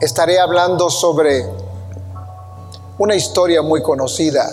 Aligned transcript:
estaré 0.00 0.38
hablando 0.38 0.88
sobre 0.90 1.46
una 2.98 3.14
historia 3.14 3.62
muy 3.62 3.82
conocida, 3.82 4.48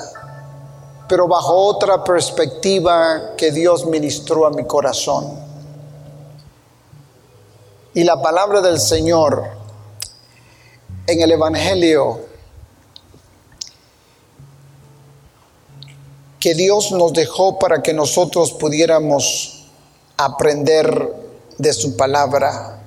pero 1.07 1.27
bajo 1.27 1.53
otra 1.53 2.03
perspectiva 2.03 3.35
que 3.37 3.51
Dios 3.51 3.85
ministró 3.85 4.45
a 4.45 4.51
mi 4.51 4.65
corazón. 4.65 5.39
Y 7.93 8.03
la 8.03 8.21
palabra 8.21 8.61
del 8.61 8.79
Señor 8.79 9.43
en 11.07 11.21
el 11.21 11.31
Evangelio 11.31 12.19
que 16.39 16.53
Dios 16.53 16.91
nos 16.91 17.13
dejó 17.13 17.57
para 17.57 17.81
que 17.81 17.93
nosotros 17.93 18.51
pudiéramos 18.53 19.65
aprender 20.17 21.13
de 21.57 21.73
su 21.73 21.97
palabra. 21.97 22.81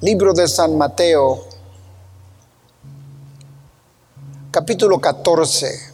Libro 0.00 0.32
de 0.32 0.46
San 0.46 0.78
Mateo, 0.78 1.44
capítulo 4.52 5.00
14 5.00 5.92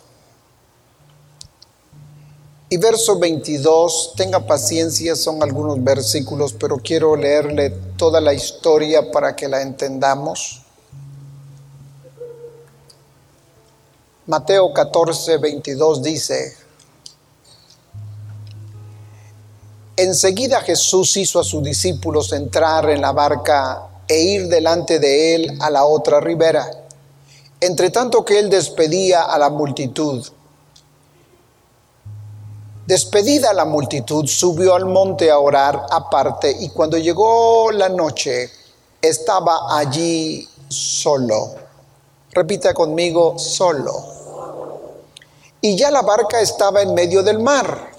y 2.69 2.77
verso 2.77 3.19
22. 3.19 4.13
Tenga 4.15 4.47
paciencia, 4.47 5.17
son 5.17 5.43
algunos 5.43 5.83
versículos, 5.83 6.53
pero 6.53 6.77
quiero 6.77 7.17
leerle 7.17 7.71
toda 7.97 8.21
la 8.21 8.35
historia 8.35 9.11
para 9.11 9.35
que 9.35 9.49
la 9.49 9.63
entendamos. 9.63 10.61
Mateo 14.27 14.71
14, 14.75 15.39
22 15.39 16.03
dice, 16.03 16.57
Enseguida 19.97 20.61
Jesús 20.61 21.17
hizo 21.17 21.41
a 21.41 21.45
sus 21.45 21.63
discípulos 21.63 22.35
entrar 22.35 22.91
en 22.91 23.01
la 23.01 23.13
barca 23.13 23.93
e 24.09 24.21
ir 24.21 24.49
delante 24.49 24.99
de 24.99 25.35
él 25.35 25.59
a 25.61 25.71
la 25.71 25.85
otra 25.85 26.21
ribera, 26.21 26.71
entre 27.61 27.91
tanto 27.91 28.25
que 28.25 28.39
él 28.39 28.51
despedía 28.51 29.23
a 29.23 29.39
la 29.39 29.51
multitud. 29.51 30.27
Despedida 32.87 33.53
la 33.55 33.65
multitud, 33.65 34.27
subió 34.27 34.75
al 34.75 34.85
monte 34.85 35.31
a 35.31 35.39
orar 35.39 35.87
aparte 35.91 36.55
y 36.61 36.69
cuando 36.69 36.99
llegó 36.99 37.71
la 37.73 37.89
noche 37.89 38.51
estaba 39.01 39.79
allí 39.79 40.47
solo. 40.69 41.55
Repita 42.33 42.75
conmigo, 42.75 43.39
solo 43.39 44.15
y 45.65 45.77
ya 45.77 45.91
la 45.91 46.03
barca 46.03 46.43
estaba 46.43 46.83
en 46.83 46.93
medio 46.93 47.23
del 47.23 47.39
mar, 47.39 47.91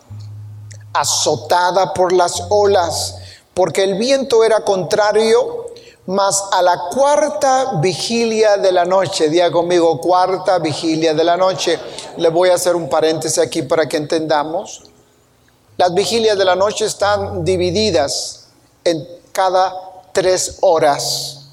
azotada 0.93 1.95
por 1.95 2.13
las 2.13 2.43
olas, 2.51 3.15
porque 3.55 3.83
el 3.83 3.97
viento 3.97 4.43
era 4.43 4.63
contrario, 4.63 5.64
mas 6.07 6.43
a 6.51 6.61
la 6.61 6.89
cuarta 6.93 7.79
vigilia 7.81 8.57
de 8.57 8.71
la 8.71 8.85
noche, 8.85 9.29
diga 9.29 9.51
conmigo, 9.51 9.99
cuarta 9.99 10.59
vigilia 10.59 11.13
de 11.13 11.23
la 11.23 11.35
noche, 11.35 11.79
le 12.17 12.29
voy 12.29 12.49
a 12.49 12.55
hacer 12.55 12.75
un 12.75 12.87
paréntesis 12.89 13.39
aquí 13.39 13.63
para 13.63 13.87
que 13.87 13.97
entendamos. 13.97 14.83
Las 15.77 15.93
vigilias 15.93 16.37
de 16.37 16.45
la 16.45 16.55
noche 16.55 16.85
están 16.85 17.43
divididas 17.43 18.47
en 18.83 19.05
cada 19.31 19.73
tres 20.13 20.59
horas, 20.61 21.47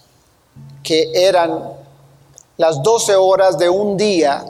que 0.82 1.10
eran 1.14 1.72
las 2.58 2.82
doce 2.82 3.16
horas 3.16 3.56
de 3.58 3.68
un 3.68 3.96
día 3.96 4.44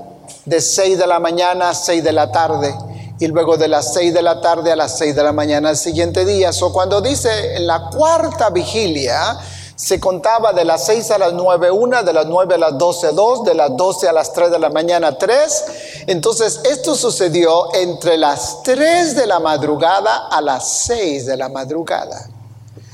de 0.44 0.60
6 0.60 0.98
de 0.98 1.06
la 1.06 1.20
mañana 1.20 1.70
a 1.70 1.74
6 1.74 2.02
de 2.02 2.12
la 2.12 2.30
tarde 2.32 2.74
y 3.18 3.28
luego 3.28 3.56
de 3.56 3.68
las 3.68 3.94
6 3.94 4.12
de 4.12 4.22
la 4.22 4.40
tarde 4.40 4.72
a 4.72 4.76
las 4.76 4.98
6 4.98 5.14
de 5.14 5.22
la 5.22 5.32
mañana 5.32 5.70
el 5.70 5.76
siguiente 5.76 6.24
día. 6.24 6.50
O 6.60 6.72
cuando 6.72 7.00
dice 7.00 7.54
en 7.56 7.66
la 7.66 7.88
cuarta 7.88 8.50
vigilia, 8.50 9.38
se 9.76 9.98
contaba 9.98 10.52
de 10.52 10.64
las 10.64 10.84
6 10.86 11.10
a 11.12 11.18
las 11.18 11.32
9 11.32 11.70
una, 11.70 12.02
de 12.02 12.12
las 12.12 12.26
9 12.26 12.54
a 12.54 12.58
las 12.58 12.78
12 12.78 13.12
dos, 13.12 13.44
de 13.44 13.54
las 13.54 13.76
12 13.76 14.08
a 14.08 14.12
las 14.12 14.32
3 14.32 14.50
de 14.50 14.58
la 14.58 14.70
mañana 14.70 15.16
3. 15.16 15.64
Entonces 16.06 16.60
esto 16.64 16.94
sucedió 16.94 17.72
entre 17.74 18.16
las 18.16 18.62
3 18.62 19.16
de 19.16 19.26
la 19.26 19.40
madrugada 19.40 20.28
a 20.30 20.40
las 20.40 20.68
6 20.86 21.26
de 21.26 21.36
la 21.36 21.48
madrugada. 21.48 22.28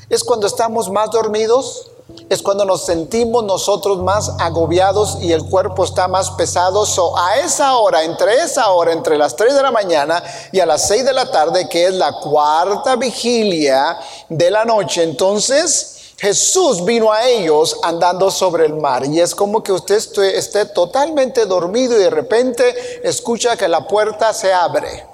Es 0.09 0.25
cuando 0.25 0.47
estamos 0.47 0.91
más 0.91 1.11
dormidos, 1.11 1.91
es 2.31 2.43
cuando 2.43 2.65
nos 2.65 2.87
sentimos 2.87 3.45
nosotros 3.45 3.99
más 3.99 4.33
agobiados 4.39 5.19
y 5.21 5.33
el 5.33 5.45
cuerpo 5.45 5.85
está 5.85 6.09
más 6.09 6.31
pesado. 6.31 6.87
So, 6.87 7.17
a 7.19 7.39
esa 7.39 7.77
hora, 7.77 8.05
entre 8.05 8.35
esa 8.37 8.71
hora, 8.71 8.93
entre 8.93 9.19
las 9.19 9.37
3 9.37 9.55
de 9.55 9.63
la 9.63 9.71
mañana 9.71 10.23
y 10.53 10.61
a 10.61 10.67
las 10.67 10.89
6 10.89 11.05
de 11.05 11.13
la 11.13 11.31
tarde, 11.31 11.69
que 11.69 11.87
es 11.87 11.95
la 11.95 12.13
cuarta 12.13 12.97
vigilia 12.97 13.99
de 14.29 14.51
la 14.51 14.65
noche, 14.65 15.03
entonces 15.03 15.98
Jesús 16.19 16.85
vino 16.85 17.13
a 17.13 17.29
ellos 17.29 17.79
andando 17.83 18.31
sobre 18.31 18.67
el 18.67 18.75
mar. 18.75 19.07
Y 19.07 19.21
es 19.21 19.35
como 19.35 19.63
que 19.63 19.73
usted 19.73 19.97
esté 20.35 20.65
totalmente 20.67 21.47
dormido 21.47 21.97
y 21.97 22.01
de 22.01 22.11
repente 22.11 23.09
escucha 23.09 23.57
que 23.57 23.69
la 23.69 23.87
puerta 23.87 24.35
se 24.35 24.53
abre. 24.53 25.07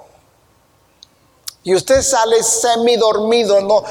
Y 1.63 1.73
usted 1.73 2.01
sale 2.01 2.41
semi 2.43 2.95
dormido, 2.95 3.59
no 3.61 3.83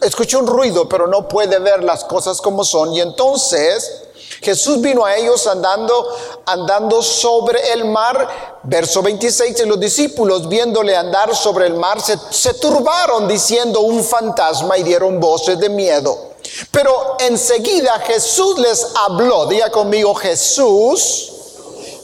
escucha 0.00 0.38
un 0.38 0.46
ruido, 0.46 0.88
pero 0.88 1.06
no 1.06 1.28
puede 1.28 1.58
ver 1.58 1.82
las 1.82 2.04
cosas 2.04 2.40
como 2.40 2.64
son. 2.64 2.92
Y 2.92 3.00
entonces 3.00 4.01
Jesús 4.42 4.80
vino 4.80 5.04
a 5.04 5.16
ellos 5.16 5.46
andando 5.46 6.08
andando 6.46 7.00
sobre 7.02 7.72
el 7.72 7.84
mar. 7.84 8.60
Verso 8.64 9.02
26, 9.02 9.60
y 9.60 9.66
los 9.66 9.78
discípulos 9.78 10.48
viéndole 10.48 10.96
andar 10.96 11.34
sobre 11.34 11.66
el 11.66 11.74
mar 11.74 12.00
se, 12.00 12.54
turbaron 12.54 13.26
diciendo 13.26 13.80
un 13.80 14.04
fantasma 14.04 14.78
y 14.78 14.82
dieron 14.82 15.18
voces 15.18 15.58
de 15.58 15.68
miedo. 15.68 16.32
Pero 16.70 17.16
enseguida 17.20 17.98
Jesús 18.00 18.58
les 18.58 18.86
habló. 18.94 19.46
Diga 19.46 19.70
conmigo, 19.70 20.14
Jesús 20.14 21.32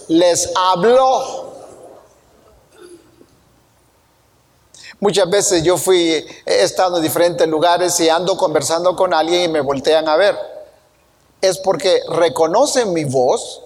les 0.09 0.51
habló. 0.55 1.47
Muchas 5.01 5.31
veces 5.31 5.63
yo 5.63 5.77
fui, 5.77 6.27
he 6.45 6.63
estado 6.63 6.97
en 6.97 7.05
diferentes 7.05 7.47
lugares 7.47 7.99
y 8.01 8.09
ando 8.09 8.37
conversando 8.37 8.97
con 8.97 9.15
alguien 9.15 9.43
y 9.43 9.49
me 9.49 9.61
voltean 9.61 10.09
a 10.09 10.17
ver. 10.17 10.58
Es 11.41 11.59
porque 11.59 12.01
reconocen 12.09 12.93
mi 12.93 13.05
voz 13.05 13.63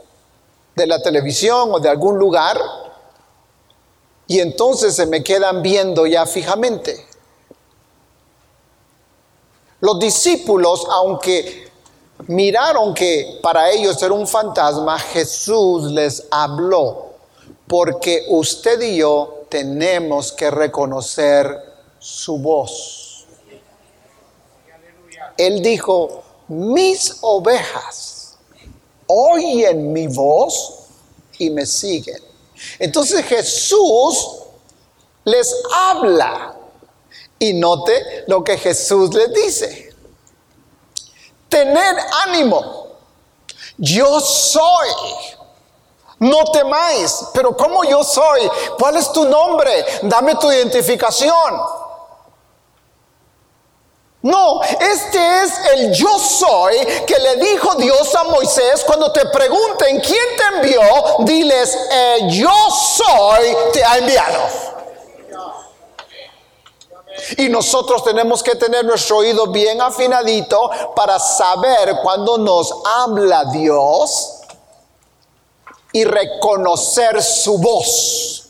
de 0.74 0.86
la 0.86 1.02
televisión 1.02 1.70
o 1.72 1.80
de 1.80 1.88
algún 1.88 2.18
lugar 2.18 2.60
y 4.26 4.40
entonces 4.40 4.94
se 4.94 5.06
me 5.06 5.22
quedan 5.22 5.62
viendo 5.62 6.06
ya 6.06 6.26
fijamente. 6.26 7.06
Los 9.80 9.98
discípulos, 9.98 10.86
aunque 10.90 11.70
miraron 12.28 12.94
que 12.94 13.40
para 13.42 13.70
ellos 13.70 14.00
era 14.02 14.14
un 14.14 14.26
fantasma, 14.26 14.98
Jesús 14.98 15.90
les 15.90 16.26
habló, 16.30 17.10
porque 17.66 18.26
usted 18.28 18.80
y 18.80 18.98
yo 18.98 19.44
tenemos 19.48 20.32
que 20.32 20.50
reconocer 20.50 21.72
su 21.98 22.38
voz. 22.38 23.26
Él 25.36 25.62
dijo, 25.62 26.22
mis 26.52 27.16
ovejas 27.20 28.36
oyen 29.06 29.92
mi 29.92 30.06
voz 30.06 30.86
y 31.38 31.50
me 31.50 31.66
siguen. 31.66 32.22
Entonces 32.78 33.24
Jesús 33.24 34.38
les 35.24 35.54
habla 35.74 36.56
y 37.38 37.54
note 37.54 38.24
lo 38.26 38.44
que 38.44 38.56
Jesús 38.58 39.12
les 39.14 39.32
dice. 39.32 39.94
Tener 41.48 41.96
ánimo. 42.26 42.86
Yo 43.78 44.20
soy 44.20 44.88
no 46.22 46.44
temáis, 46.52 47.24
pero 47.34 47.56
¿cómo 47.56 47.82
yo 47.82 48.04
soy? 48.04 48.48
¿Cuál 48.78 48.96
es 48.96 49.10
tu 49.12 49.24
nombre? 49.24 49.84
Dame 50.02 50.36
tu 50.36 50.52
identificación. 50.52 51.60
No, 54.22 54.62
este 54.62 55.42
es 55.42 55.52
el 55.74 55.92
yo 55.92 56.16
soy 56.16 56.76
que 57.06 57.18
le 57.18 57.36
dijo 57.36 57.74
Dios 57.74 58.14
a 58.14 58.22
Moisés 58.22 58.84
cuando 58.86 59.10
te 59.10 59.26
pregunten 59.26 60.00
quién 60.00 60.24
te 60.36 60.56
envió, 60.56 60.80
diles, 61.20 61.76
yo 62.28 62.52
soy 62.70 63.56
te 63.72 63.84
ha 63.84 63.98
enviado. 63.98 64.38
Y 67.36 67.48
nosotros 67.48 68.04
tenemos 68.04 68.44
que 68.44 68.54
tener 68.54 68.84
nuestro 68.84 69.18
oído 69.18 69.48
bien 69.48 69.80
afinadito 69.80 70.70
para 70.94 71.18
saber 71.18 71.96
cuando 72.00 72.38
nos 72.38 72.72
habla 72.84 73.46
Dios 73.46 74.38
y 75.92 76.04
reconocer 76.04 77.20
su 77.20 77.58
voz. 77.58 78.48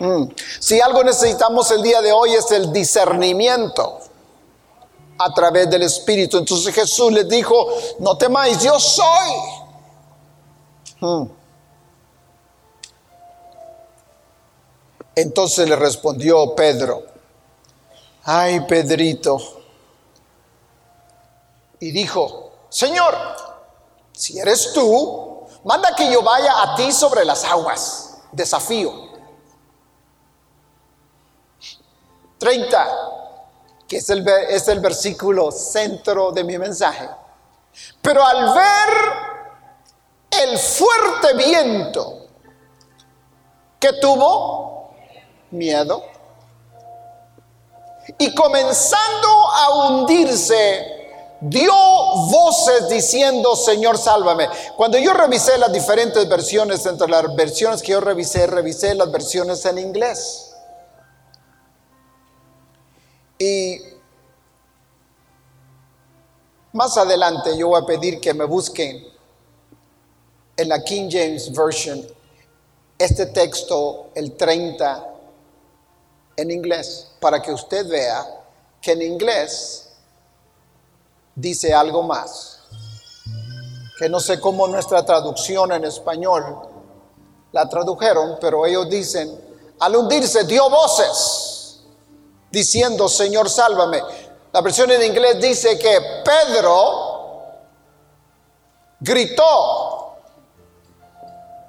Mm. 0.00 0.24
Si 0.58 0.80
algo 0.80 1.04
necesitamos 1.04 1.70
el 1.70 1.82
día 1.82 2.02
de 2.02 2.12
hoy 2.12 2.34
es 2.34 2.50
el 2.50 2.72
discernimiento 2.72 4.07
a 5.18 5.34
través 5.34 5.68
del 5.68 5.82
Espíritu. 5.82 6.38
Entonces 6.38 6.74
Jesús 6.74 7.12
les 7.12 7.28
dijo, 7.28 7.68
no 7.98 8.16
temáis, 8.16 8.62
yo 8.62 8.78
soy. 8.78 9.30
Mm. 11.00 11.24
Entonces 15.14 15.68
le 15.68 15.74
respondió 15.74 16.54
Pedro, 16.54 17.02
ay 18.22 18.60
Pedrito, 18.60 19.38
y 21.80 21.90
dijo, 21.90 22.52
Señor, 22.68 23.16
si 24.12 24.38
eres 24.38 24.72
tú, 24.72 25.46
manda 25.64 25.94
que 25.96 26.12
yo 26.12 26.22
vaya 26.22 26.62
a 26.62 26.76
ti 26.76 26.92
sobre 26.92 27.24
las 27.24 27.44
aguas. 27.44 28.18
Desafío. 28.32 28.92
30, 32.38 33.07
que 33.88 33.96
es 33.96 34.10
el, 34.10 34.28
es 34.50 34.68
el 34.68 34.80
versículo 34.80 35.50
centro 35.50 36.30
de 36.30 36.44
mi 36.44 36.58
mensaje. 36.58 37.08
Pero 38.02 38.24
al 38.24 38.54
ver 38.54 40.42
el 40.42 40.58
fuerte 40.58 41.34
viento 41.34 42.26
que 43.80 43.94
tuvo, 43.94 44.90
miedo. 45.50 46.04
Y 48.18 48.34
comenzando 48.34 49.28
a 49.28 49.70
hundirse, 49.70 50.98
dio 51.40 51.72
voces 51.72 52.88
diciendo, 52.88 53.56
Señor, 53.56 53.96
sálvame. 53.96 54.48
Cuando 54.76 54.98
yo 54.98 55.12
revisé 55.14 55.56
las 55.58 55.72
diferentes 55.72 56.28
versiones, 56.28 56.84
entre 56.86 57.08
las 57.08 57.34
versiones 57.34 57.82
que 57.82 57.92
yo 57.92 58.00
revisé, 58.00 58.46
revisé 58.46 58.94
las 58.94 59.10
versiones 59.10 59.64
en 59.64 59.78
inglés. 59.78 60.47
Y 63.38 63.80
más 66.72 66.96
adelante 66.96 67.56
yo 67.56 67.68
voy 67.68 67.80
a 67.80 67.86
pedir 67.86 68.20
que 68.20 68.34
me 68.34 68.44
busquen 68.44 69.06
en 70.56 70.68
la 70.68 70.82
King 70.82 71.08
James 71.10 71.52
Version 71.52 72.04
este 72.98 73.26
texto, 73.26 74.08
el 74.14 74.36
30 74.36 75.06
en 76.36 76.50
inglés 76.50 77.12
para 77.20 77.40
que 77.40 77.52
usted 77.52 77.88
vea 77.88 78.26
que 78.80 78.92
en 78.92 79.02
inglés 79.02 79.88
dice 81.34 81.72
algo 81.72 82.02
más, 82.02 82.58
que 83.98 84.08
no 84.08 84.18
sé 84.18 84.40
cómo 84.40 84.66
nuestra 84.66 85.04
traducción 85.04 85.72
en 85.72 85.84
español 85.84 86.58
la 87.52 87.68
tradujeron, 87.68 88.36
pero 88.40 88.66
ellos 88.66 88.88
dicen, 88.88 89.40
al 89.78 89.96
hundirse 89.96 90.44
dio 90.44 90.68
voces, 90.68 91.47
diciendo, 92.50 93.08
Señor, 93.08 93.48
sálvame. 93.48 94.02
La 94.52 94.60
versión 94.60 94.90
en 94.90 95.02
inglés 95.02 95.40
dice 95.40 95.78
que 95.78 96.22
Pedro 96.24 97.18
gritó, 99.00 100.16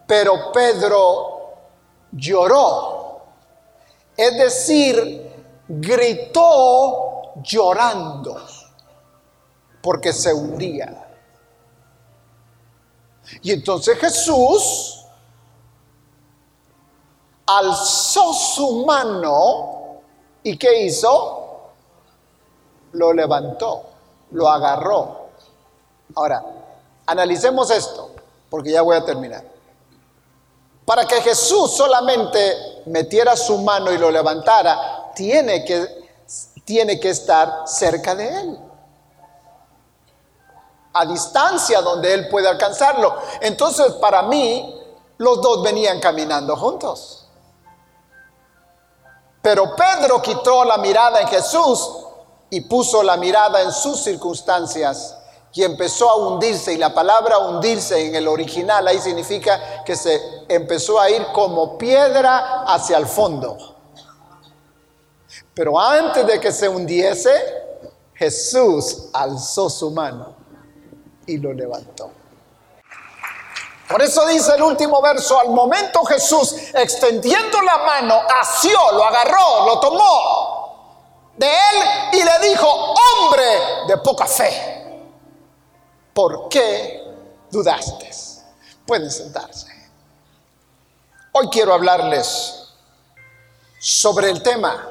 pero 0.08 0.52
Pedro 0.52 1.54
lloró. 2.12 3.22
Es 4.16 4.38
decir, 4.38 5.46
gritó 5.68 7.34
llorando 7.44 8.42
porque 9.82 10.12
se 10.12 10.34
hundía. 10.34 11.06
Y 13.42 13.52
entonces 13.52 13.98
Jesús 14.00 15.06
alzó 17.46 18.34
su 18.34 18.86
mano 18.86 19.79
y 20.44 20.58
¿qué 20.58 20.84
hizo? 20.84 21.72
Lo 22.94 23.14
levantó, 23.14 23.84
lo 24.32 24.50
agarró. 24.50 25.30
Ahora, 26.16 26.44
analicemos 27.06 27.70
esto, 27.72 28.12
porque 28.50 28.72
ya 28.72 28.82
voy 28.82 28.96
a 28.96 29.06
terminar. 29.06 29.44
Para 30.86 31.06
que 31.06 31.22
Jesús 31.22 31.72
solamente 31.76 32.82
metiera 32.88 33.36
su 33.36 33.60
mano 33.60 33.92
y 33.92 33.98
lo 33.98 34.10
levantara, 34.10 35.12
tiene 35.14 35.64
que, 35.64 35.86
tiene 36.66 37.00
que 37.00 37.10
estar 37.10 37.68
cerca 37.68 38.16
de 38.16 38.42
él. 38.42 38.60
A 40.94 41.06
distancia 41.06 41.82
donde 41.82 42.12
él 42.14 42.28
puede 42.30 42.48
alcanzarlo. 42.48 43.16
Entonces, 43.42 43.94
para 43.94 44.24
mí, 44.24 44.76
los 45.18 45.42
dos 45.42 45.62
venían 45.62 46.00
caminando 46.00 46.56
juntos. 46.56 47.19
Pero 49.42 49.76
Pedro 49.76 50.22
quitó 50.22 50.66
la 50.66 50.78
mirada 50.78 51.22
en 51.22 51.28
Jesús 51.28 51.90
y 52.50 52.62
puso 52.62 53.04
la 53.04 53.18
mirada 53.18 53.62
en 53.62 53.72
sus 53.72 54.02
circunstancias 54.02 55.16
y 55.54 55.64
empezó 55.64 56.10
a 56.10 56.16
hundirse. 56.16 56.74
Y 56.74 56.78
la 56.78 56.94
palabra 56.94 57.38
hundirse 57.38 58.08
en 58.08 58.16
el 58.16 58.28
original 58.28 58.88
ahí 58.88 59.00
significa 59.00 59.84
que 59.84 59.96
se 59.96 60.22
empezó 60.48 61.00
a 61.00 61.10
ir 61.10 61.26
como 61.34 61.78
piedra 61.78 62.64
hacia 62.64 62.98
el 62.98 63.08
fondo. 63.08 63.58
Pero 65.54 65.80
antes 65.80 66.26
de 66.26 66.40
que 66.40 66.52
se 66.52 66.68
hundiese, 66.68 67.32
Jesús 68.14 69.10
alzó 69.14 69.70
su 69.70 69.92
mano 69.92 70.36
y 71.26 71.38
lo 71.38 71.54
levantó. 71.54 72.12
Por 73.90 74.04
eso 74.04 74.24
dice 74.28 74.54
el 74.54 74.62
último 74.62 75.02
verso, 75.02 75.40
al 75.40 75.50
momento 75.50 76.06
Jesús 76.06 76.54
extendiendo 76.76 77.60
la 77.64 77.80
mano, 77.80 78.22
asió, 78.40 78.80
lo 78.92 79.04
agarró, 79.04 79.66
lo 79.66 79.80
tomó 79.80 80.70
de 81.36 81.48
él 81.48 82.14
y 82.14 82.24
le 82.24 82.50
dijo, 82.50 82.68
hombre 82.68 83.44
de 83.88 83.98
poca 83.98 84.28
fe. 84.28 85.02
¿Por 86.14 86.50
qué 86.50 87.04
dudaste? 87.50 88.12
Pueden 88.86 89.10
sentarse. 89.10 89.68
Hoy 91.32 91.50
quiero 91.50 91.74
hablarles 91.74 92.68
sobre 93.80 94.30
el 94.30 94.44
tema, 94.44 94.88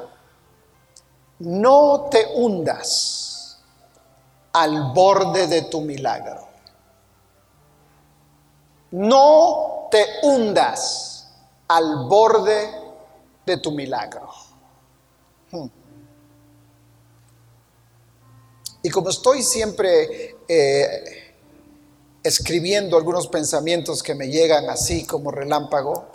no 1.39 2.09
te 2.11 2.33
hundas 2.35 3.61
al 4.55 4.93
borde 4.93 5.47
de 5.47 5.63
tu 5.63 5.83
milagro. 5.83 6.48
No 8.91 9.89
te 9.91 10.05
hundas 10.23 11.29
al 11.69 12.07
borde 12.09 12.71
de 13.45 13.57
tu 13.59 13.73
milagro. 13.73 14.29
Hmm. 15.51 15.69
Y 18.83 18.91
como 18.91 19.11
estoy 19.11 19.43
siempre 19.43 20.37
eh, 20.49 21.35
escribiendo 22.23 22.97
algunos 22.97 23.27
pensamientos 23.29 24.03
que 24.03 24.15
me 24.15 24.29
llegan 24.29 24.71
así 24.71 25.07
como 25.07 25.31
relámpago, 25.31 26.07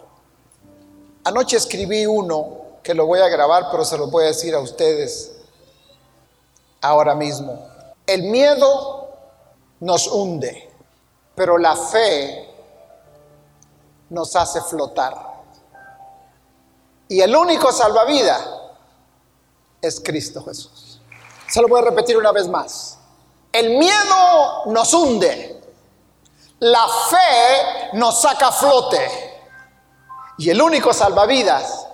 anoche 1.24 1.58
escribí 1.58 2.06
uno 2.06 2.62
que 2.82 2.94
lo 2.94 3.06
voy 3.06 3.20
a 3.20 3.30
grabar, 3.30 3.68
pero 3.72 3.86
se 3.86 3.98
lo 3.98 4.08
voy 4.08 4.26
a 4.26 4.28
decir 4.28 4.54
a 4.56 4.60
ustedes 4.60 5.32
ahora 6.82 7.16
mismo. 7.16 7.66
El 8.06 8.24
miedo 8.24 9.10
nos 9.80 10.08
hunde, 10.08 10.70
pero 11.36 11.58
la 11.58 11.76
fe 11.76 12.53
nos 14.14 14.36
hace 14.36 14.62
flotar. 14.62 15.14
Y 17.08 17.20
el 17.20 17.36
único 17.36 17.72
salvavidas 17.72 18.48
es 19.82 20.00
Cristo 20.00 20.44
Jesús. 20.44 21.02
Se 21.50 21.62
lo 21.62 21.68
voy 21.68 21.82
a 21.82 21.86
repetir 21.86 22.16
una 22.18 22.32
vez 22.32 22.48
más. 22.48 22.98
El 23.52 23.78
miedo 23.78 24.66
nos 24.68 24.94
hunde. 24.94 25.62
La 26.60 26.88
fe 26.88 27.90
nos 27.94 28.22
saca 28.22 28.48
a 28.48 28.52
flote. 28.52 29.42
Y 30.38 30.50
el 30.50 30.62
único 30.62 30.94
salvavidas 30.94 31.88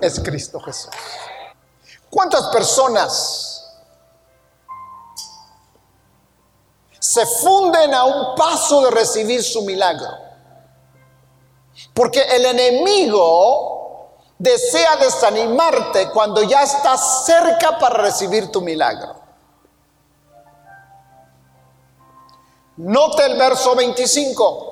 es 0.00 0.20
Cristo 0.20 0.60
Jesús. 0.60 0.90
¿Cuántas 2.10 2.46
personas 2.48 3.64
se 6.98 7.26
funden 7.26 7.94
a 7.94 8.04
un 8.04 8.34
paso 8.36 8.82
de 8.82 8.90
recibir 8.90 9.42
su 9.42 9.62
milagro? 9.62 10.23
Porque 11.94 12.20
el 12.20 12.44
enemigo 12.44 14.10
desea 14.38 14.96
desanimarte 14.96 16.10
cuando 16.10 16.42
ya 16.42 16.62
estás 16.64 17.24
cerca 17.24 17.78
para 17.78 18.02
recibir 18.02 18.50
tu 18.50 18.60
milagro. 18.60 19.14
Note 22.76 23.24
el 23.24 23.38
verso 23.38 23.76
25. 23.76 24.70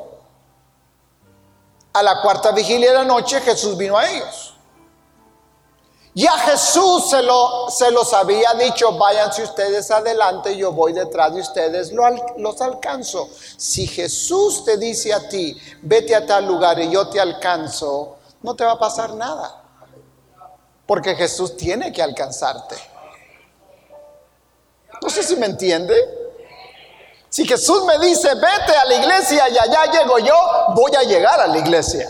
A 1.95 2.03
la 2.03 2.21
cuarta 2.23 2.51
vigilia 2.51 2.91
de 2.91 2.99
la 2.99 3.05
noche 3.05 3.41
Jesús 3.41 3.77
vino 3.77 3.97
a 3.97 4.09
ellos. 4.09 4.52
Ya 6.15 6.33
Jesús 6.33 7.09
se, 7.09 7.23
lo, 7.23 7.71
se 7.71 7.91
los 7.91 8.13
había 8.13 8.53
dicho, 8.55 8.93
váyanse 8.99 9.45
ustedes 9.45 9.91
adelante, 9.91 10.55
yo 10.57 10.71
voy 10.71 10.93
detrás 10.93 11.33
de 11.33 11.41
ustedes, 11.41 11.91
los 12.37 12.61
alcanzo. 12.61 13.31
Si 13.57 13.87
Jesús 13.87 14.63
te 14.65 14.77
dice 14.77 15.15
a 15.15 15.27
ti, 15.27 15.57
vete 15.81 16.15
a 16.15 16.27
tal 16.27 16.47
lugar 16.47 16.79
y 16.81 16.91
yo 16.91 17.09
te 17.09 17.19
alcanzo, 17.19 18.19
no 18.43 18.55
te 18.55 18.63
va 18.63 18.73
a 18.73 18.79
pasar 18.79 19.15
nada. 19.15 19.63
Porque 20.85 21.15
Jesús 21.15 21.57
tiene 21.57 21.91
que 21.91 22.03
alcanzarte. 22.03 22.77
No 25.01 25.09
sé 25.09 25.23
si 25.23 25.37
me 25.37 25.47
entiende. 25.47 25.95
Si 27.31 27.49
Jesús 27.49 27.85
me 27.87 27.99
dice, 28.07 28.35
vete 28.35 28.77
a 28.77 28.85
la 28.85 28.95
iglesia 28.97 29.49
y 29.49 29.57
allá 29.57 29.91
llego 29.91 30.19
yo, 30.19 30.35
voy 30.75 30.95
a 30.95 31.05
llegar 31.05 31.41
a 31.41 31.47
la 31.47 31.57
iglesia 31.57 32.07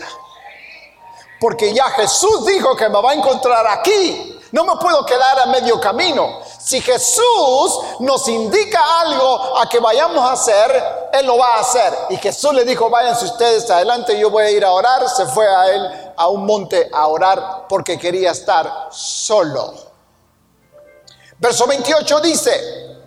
porque 1.43 1.73
ya 1.73 1.89
Jesús 1.89 2.45
dijo 2.45 2.73
que 2.73 2.87
me 2.87 3.01
va 3.01 3.11
a 3.11 3.15
encontrar 3.15 3.67
aquí. 3.67 4.39
No 4.53 4.63
me 4.63 4.77
puedo 4.77 5.05
quedar 5.05 5.39
a 5.39 5.45
medio 5.47 5.77
camino. 5.77 6.39
Si 6.57 6.79
Jesús 6.79 7.81
nos 7.99 8.25
indica 8.29 8.79
algo 9.01 9.57
a 9.57 9.67
que 9.67 9.81
vayamos 9.81 10.19
a 10.19 10.31
hacer, 10.31 11.09
Él 11.11 11.25
lo 11.25 11.37
va 11.37 11.55
a 11.55 11.59
hacer. 11.59 11.93
Y 12.11 12.15
Jesús 12.15 12.53
le 12.53 12.63
dijo, 12.63 12.89
váyanse 12.89 13.25
ustedes 13.25 13.69
adelante, 13.69 14.17
yo 14.17 14.29
voy 14.29 14.45
a 14.45 14.51
ir 14.51 14.63
a 14.63 14.71
orar. 14.71 15.09
Se 15.09 15.25
fue 15.25 15.45
a 15.45 15.69
Él 15.69 16.13
a 16.15 16.29
un 16.29 16.45
monte 16.45 16.89
a 16.93 17.07
orar 17.07 17.65
porque 17.67 17.99
quería 17.99 18.31
estar 18.31 18.87
solo. 18.89 19.73
Verso 21.39 21.67
28 21.67 22.21
dice, 22.21 22.97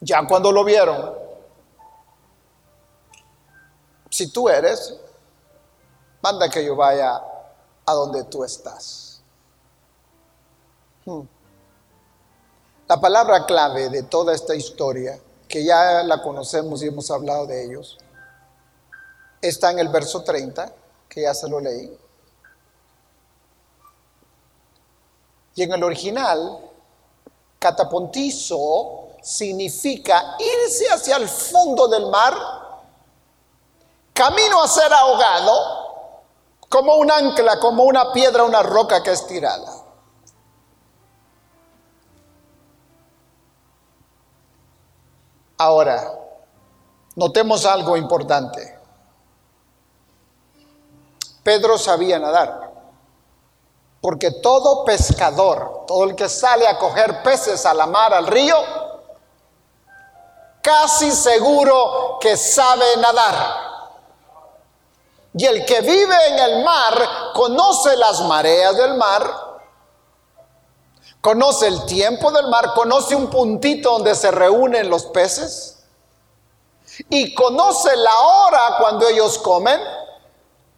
ya 0.00 0.26
cuando 0.26 0.50
lo 0.50 0.64
vieron, 0.64 1.14
si 4.08 4.32
tú 4.32 4.48
eres 4.48 4.98
manda 6.22 6.48
que 6.48 6.64
yo 6.64 6.76
vaya 6.76 7.20
a 7.84 7.92
donde 7.92 8.24
tú 8.24 8.44
estás. 8.44 9.20
Hmm. 11.04 11.22
La 12.88 13.00
palabra 13.00 13.44
clave 13.44 13.88
de 13.88 14.04
toda 14.04 14.34
esta 14.34 14.54
historia, 14.54 15.18
que 15.48 15.64
ya 15.64 16.02
la 16.04 16.22
conocemos 16.22 16.82
y 16.82 16.86
hemos 16.86 17.10
hablado 17.10 17.46
de 17.46 17.64
ellos, 17.64 17.98
está 19.40 19.70
en 19.70 19.80
el 19.80 19.88
verso 19.88 20.22
30, 20.22 20.72
que 21.08 21.22
ya 21.22 21.34
se 21.34 21.48
lo 21.48 21.60
leí. 21.60 21.98
Y 25.54 25.62
en 25.62 25.72
el 25.72 25.82
original, 25.82 26.58
catapontizo 27.58 29.08
significa 29.22 30.36
irse 30.38 30.86
hacia 30.90 31.16
el 31.16 31.28
fondo 31.28 31.88
del 31.88 32.06
mar, 32.06 32.34
camino 34.12 34.62
a 34.62 34.68
ser 34.68 34.92
ahogado, 34.92 35.81
como 36.72 36.94
un 36.94 37.10
ancla, 37.10 37.60
como 37.60 37.82
una 37.82 38.12
piedra, 38.12 38.44
una 38.44 38.62
roca 38.62 39.02
que 39.02 39.12
es 39.12 39.26
tirada. 39.26 39.70
Ahora, 45.58 46.14
notemos 47.14 47.66
algo 47.66 47.94
importante. 47.98 48.80
Pedro 51.42 51.76
sabía 51.76 52.18
nadar, 52.18 52.72
porque 54.00 54.30
todo 54.30 54.82
pescador, 54.86 55.84
todo 55.86 56.04
el 56.04 56.16
que 56.16 56.30
sale 56.30 56.66
a 56.66 56.78
coger 56.78 57.22
peces 57.22 57.66
a 57.66 57.74
la 57.74 57.84
mar, 57.84 58.14
al 58.14 58.26
río, 58.26 58.56
casi 60.62 61.12
seguro 61.12 62.16
que 62.18 62.34
sabe 62.34 62.96
nadar. 62.96 63.71
Y 65.34 65.46
el 65.46 65.64
que 65.64 65.80
vive 65.80 66.26
en 66.28 66.38
el 66.38 66.64
mar 66.64 67.08
conoce 67.34 67.96
las 67.96 68.20
mareas 68.22 68.76
del 68.76 68.94
mar, 68.94 69.62
conoce 71.20 71.68
el 71.68 71.86
tiempo 71.86 72.30
del 72.30 72.48
mar, 72.48 72.72
conoce 72.74 73.16
un 73.16 73.28
puntito 73.28 73.92
donde 73.92 74.14
se 74.14 74.30
reúnen 74.30 74.90
los 74.90 75.06
peces 75.06 75.78
y 77.08 77.34
conoce 77.34 77.96
la 77.96 78.14
hora 78.18 78.76
cuando 78.78 79.08
ellos 79.08 79.38
comen 79.38 79.80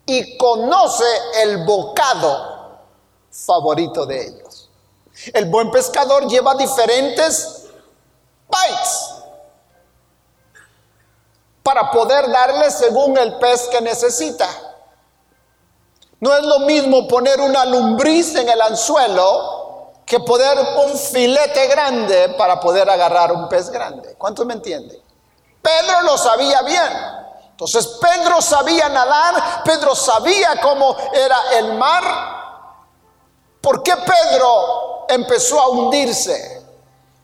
y 0.07 0.37
conoce 0.37 1.05
el 1.43 1.65
bocado 1.65 2.79
favorito 3.31 4.07
de 4.07 4.29
ellos. 4.29 4.69
El 5.33 5.47
buen 5.47 5.71
pescador 5.71 6.29
lleva 6.29 6.55
diferentes 6.55 7.67
bites 8.49 9.04
para 11.65 11.91
poder 11.91 12.31
darle 12.31 12.71
según 12.71 13.17
el 13.17 13.39
pez 13.39 13.69
que 13.69 13.81
necesita. 13.81 14.47
No 16.21 16.37
es 16.37 16.45
lo 16.45 16.61
mismo 16.61 17.09
poner 17.09 17.41
una 17.41 17.65
lumbriz 17.65 18.35
en 18.37 18.49
el 18.49 18.61
anzuelo 18.61 19.93
que 20.05 20.21
poner 20.21 20.59
un 20.85 20.99
filete 20.99 21.67
grande 21.69 22.29
para 22.37 22.61
poder 22.61 22.89
agarrar 22.89 23.33
un 23.33 23.49
pez 23.49 23.71
grande. 23.71 24.15
¿Cuántos 24.17 24.45
me 24.45 24.53
entienden? 24.53 25.03
Pedro 25.63 26.03
lo 26.03 26.19
sabía 26.19 26.61
bien. 26.63 26.93
Entonces 27.49 27.87
Pedro 27.99 28.43
sabía 28.43 28.91
nadar, 28.91 29.63
Pedro 29.65 29.95
sabía 29.95 30.61
cómo 30.61 30.95
era 31.15 31.37
el 31.55 31.73
mar. 31.75 32.05
¿Por 33.63 33.83
qué 33.83 33.95
Pedro 33.97 35.07
empezó 35.09 35.59
a 35.59 35.69
hundirse 35.69 36.63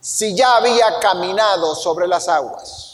si 0.01 0.35
ya 0.35 0.57
había 0.57 0.99
caminado 0.99 1.75
sobre 1.75 2.09
las 2.09 2.27
aguas? 2.27 2.90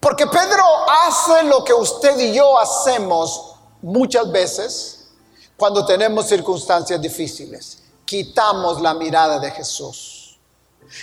Porque 0.00 0.26
Pedro 0.26 0.64
hace 1.06 1.42
lo 1.44 1.62
que 1.62 1.74
usted 1.74 2.18
y 2.18 2.32
yo 2.32 2.58
hacemos 2.58 3.54
muchas 3.82 4.32
veces 4.32 5.10
cuando 5.56 5.84
tenemos 5.84 6.26
circunstancias 6.26 7.00
difíciles. 7.00 7.82
Quitamos 8.06 8.80
la 8.80 8.94
mirada 8.94 9.38
de 9.38 9.50
Jesús. 9.50 10.38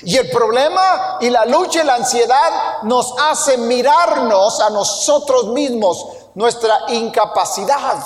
Y 0.03 0.17
el 0.17 0.29
problema 0.29 1.17
y 1.21 1.29
la 1.29 1.45
lucha 1.45 1.81
y 1.81 1.85
la 1.85 1.95
ansiedad 1.95 2.81
nos 2.83 3.13
hace 3.19 3.57
mirarnos 3.57 4.59
a 4.59 4.69
nosotros 4.69 5.47
mismos, 5.47 6.07
nuestra 6.33 6.79
incapacidad. 6.89 8.03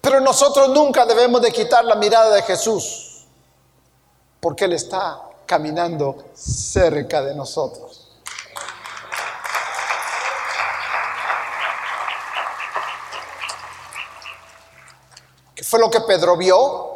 Pero 0.00 0.20
nosotros 0.20 0.68
nunca 0.70 1.04
debemos 1.04 1.42
de 1.42 1.50
quitar 1.50 1.84
la 1.84 1.96
mirada 1.96 2.34
de 2.34 2.42
Jesús, 2.42 3.26
porque 4.40 4.64
Él 4.66 4.72
está 4.72 5.20
caminando 5.46 6.24
cerca 6.34 7.22
de 7.22 7.34
nosotros. 7.34 7.93
Fue 15.64 15.80
lo 15.80 15.90
que 15.90 16.00
Pedro 16.02 16.36
vio. 16.36 16.92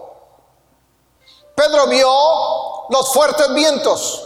Pedro 1.55 1.87
vio 1.89 2.11
los 2.91 3.13
fuertes 3.13 3.53
vientos 3.53 4.25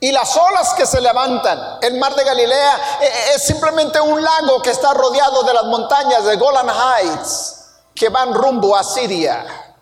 y 0.00 0.10
las 0.10 0.36
olas 0.36 0.74
que 0.74 0.86
se 0.86 1.00
levantan. 1.00 1.78
El 1.82 1.98
mar 1.98 2.14
de 2.14 2.24
Galilea 2.24 2.98
eh, 3.00 3.06
eh, 3.06 3.32
es 3.36 3.44
simplemente 3.44 4.00
un 4.00 4.22
lago 4.22 4.62
que 4.62 4.70
está 4.70 4.94
rodeado 4.94 5.42
de 5.42 5.54
las 5.54 5.64
montañas 5.64 6.24
de 6.24 6.36
Golan 6.36 6.68
Heights 6.68 7.56
que 7.94 8.08
van 8.08 8.32
rumbo 8.32 8.74
a 8.74 8.82
Siria. 8.82 9.74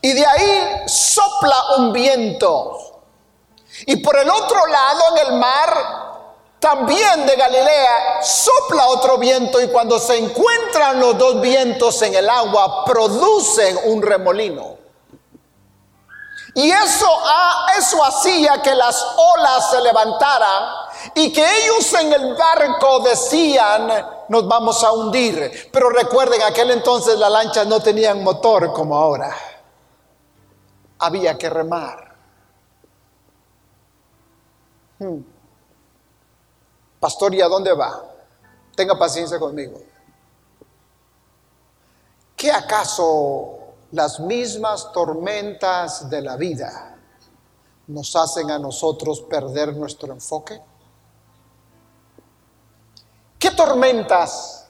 Y 0.00 0.12
de 0.12 0.26
ahí 0.26 0.82
sopla 0.86 1.76
un 1.78 1.92
viento. 1.92 3.02
Y 3.86 3.96
por 3.96 4.18
el 4.18 4.28
otro 4.28 4.66
lado 4.66 5.02
en 5.12 5.26
el 5.26 5.32
mar 5.38 6.03
también 6.64 7.26
de 7.26 7.36
Galilea 7.36 8.22
sopla 8.22 8.86
otro 8.86 9.18
viento 9.18 9.60
y 9.60 9.68
cuando 9.68 9.98
se 9.98 10.16
encuentran 10.16 10.98
los 10.98 11.18
dos 11.18 11.38
vientos 11.42 12.00
en 12.00 12.14
el 12.14 12.26
agua 12.26 12.86
producen 12.86 13.78
un 13.84 14.00
remolino. 14.00 14.78
Y 16.54 16.70
eso, 16.70 17.06
eso 17.76 18.02
hacía 18.02 18.62
que 18.62 18.74
las 18.74 18.98
olas 19.14 19.72
se 19.72 19.80
levantaran 19.82 20.64
y 21.14 21.30
que 21.34 21.44
ellos 21.64 21.92
en 21.92 22.14
el 22.14 22.34
barco 22.34 23.00
decían, 23.00 24.24
nos 24.30 24.48
vamos 24.48 24.82
a 24.84 24.92
hundir. 24.92 25.68
Pero 25.70 25.90
recuerden, 25.90 26.40
aquel 26.40 26.70
entonces 26.70 27.18
las 27.18 27.30
lanchas 27.30 27.66
no 27.66 27.80
tenían 27.80 28.24
motor 28.24 28.72
como 28.72 28.96
ahora. 28.96 29.36
Había 30.98 31.36
que 31.36 31.50
remar. 31.50 32.14
Hmm. 34.98 35.33
Pastor, 37.04 37.34
¿y 37.34 37.42
a 37.42 37.48
dónde 37.48 37.70
va? 37.74 38.02
Tenga 38.74 38.98
paciencia 38.98 39.38
conmigo. 39.38 39.78
¿Qué 42.34 42.50
acaso 42.50 43.58
las 43.92 44.20
mismas 44.20 44.90
tormentas 44.90 46.08
de 46.08 46.22
la 46.22 46.38
vida 46.38 46.96
nos 47.88 48.16
hacen 48.16 48.50
a 48.50 48.58
nosotros 48.58 49.20
perder 49.20 49.76
nuestro 49.76 50.14
enfoque? 50.14 50.58
¿Qué 53.38 53.50
tormentas 53.50 54.66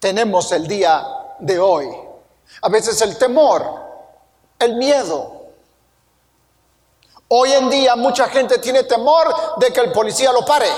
tenemos 0.00 0.52
el 0.52 0.66
día 0.66 1.06
de 1.38 1.58
hoy? 1.58 1.86
A 2.62 2.70
veces 2.70 2.98
el 3.02 3.18
temor, 3.18 3.62
el 4.58 4.76
miedo, 4.76 5.33
Hoy 7.28 7.52
en 7.52 7.70
día 7.70 7.96
mucha 7.96 8.28
gente 8.28 8.58
tiene 8.58 8.84
temor 8.84 9.56
de 9.56 9.72
que 9.72 9.80
el 9.80 9.92
policía 9.92 10.32
lo 10.32 10.44
pare. 10.44 10.68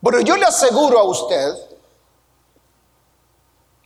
Bueno, 0.00 0.20
yo 0.20 0.36
le 0.36 0.44
aseguro 0.44 0.98
a 0.98 1.04
usted 1.04 1.54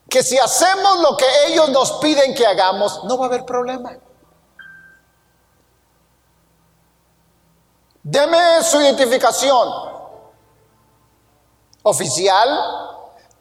que 0.08 0.22
si 0.22 0.38
hacemos 0.38 1.00
lo 1.00 1.16
que 1.16 1.26
ellos 1.46 1.68
nos 1.68 1.92
piden 1.92 2.34
que 2.34 2.46
hagamos, 2.46 3.04
no 3.04 3.18
va 3.18 3.26
a 3.26 3.28
haber 3.28 3.44
problema. 3.44 3.96
Deme 8.02 8.62
su 8.62 8.80
identificación 8.80 9.68
oficial. 11.82 12.48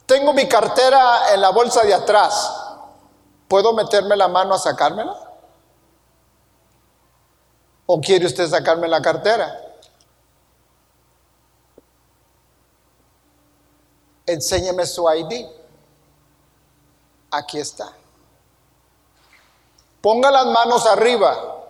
Tengo 0.06 0.34
mi 0.34 0.48
cartera 0.48 1.34
en 1.34 1.42
la 1.42 1.50
bolsa 1.50 1.84
de 1.84 1.94
atrás. 1.94 2.57
¿Puedo 3.48 3.74
meterme 3.74 4.16
la 4.16 4.28
mano 4.28 4.54
a 4.54 4.60
sacármela? 4.60 5.16
¿O 7.86 8.02
quiere 8.02 8.26
usted 8.26 8.48
sacarme 8.48 8.88
la 8.88 9.02
cartera? 9.02 9.64
Enséñeme 14.26 14.86
su 14.86 15.10
ID. 15.10 15.48
Aquí 17.32 17.60
está. 17.60 17.94
Ponga 20.02 20.30
las 20.30 20.46
manos 20.48 20.86
arriba. 20.86 21.64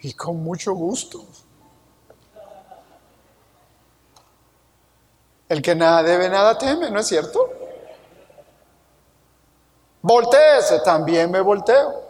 Y 0.00 0.12
con 0.12 0.42
mucho 0.42 0.72
gusto. 0.74 1.24
El 5.48 5.60
que 5.62 5.74
nada 5.74 6.04
debe, 6.04 6.28
nada 6.28 6.56
teme, 6.56 6.90
¿no 6.90 7.00
es 7.00 7.08
cierto? 7.08 7.57
Voltéese, 10.08 10.80
también 10.80 11.30
me 11.30 11.42
volteo. 11.42 12.02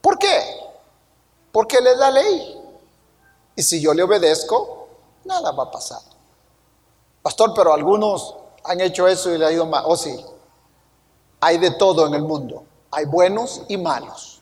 ¿Por 0.00 0.18
qué? 0.18 0.58
Porque 1.52 1.76
Él 1.76 1.86
es 1.86 1.96
la 1.96 2.10
ley. 2.10 2.60
Y 3.54 3.62
si 3.62 3.80
yo 3.80 3.94
le 3.94 4.02
obedezco, 4.02 4.88
nada 5.24 5.52
va 5.52 5.62
a 5.62 5.70
pasar. 5.70 6.00
Pastor, 7.22 7.52
pero 7.54 7.72
algunos 7.72 8.34
han 8.64 8.80
hecho 8.80 9.06
eso 9.06 9.30
y 9.30 9.38
le 9.38 9.46
ha 9.46 9.52
ido 9.52 9.64
mal. 9.64 9.84
Oh, 9.86 9.96
sí. 9.96 10.26
Hay 11.40 11.58
de 11.58 11.70
todo 11.70 12.08
en 12.08 12.14
el 12.14 12.22
mundo. 12.22 12.64
Hay 12.90 13.04
buenos 13.04 13.62
y 13.68 13.76
malos. 13.76 14.40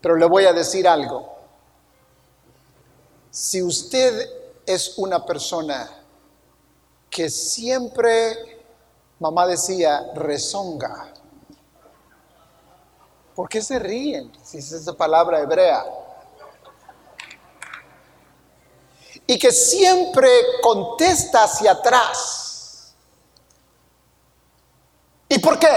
Pero 0.00 0.16
le 0.16 0.24
voy 0.24 0.46
a 0.46 0.54
decir 0.54 0.88
algo. 0.88 1.28
Si 3.30 3.62
usted 3.62 4.26
es 4.64 4.96
una 4.96 5.26
persona 5.26 5.90
que 7.10 7.28
siempre, 7.28 8.53
mamá 9.18 9.46
decía, 9.46 10.12
rezonga. 10.14 11.12
¿Por 13.34 13.48
qué 13.48 13.60
se 13.60 13.78
ríen? 13.78 14.32
Si 14.42 14.58
es 14.58 14.70
esa 14.72 14.92
palabra 14.92 15.40
hebrea. 15.40 15.84
Y 19.26 19.38
que 19.38 19.50
siempre 19.50 20.28
contesta 20.62 21.44
hacia 21.44 21.72
atrás. 21.72 22.94
¿Y 25.28 25.38
por 25.38 25.58
qué? 25.58 25.68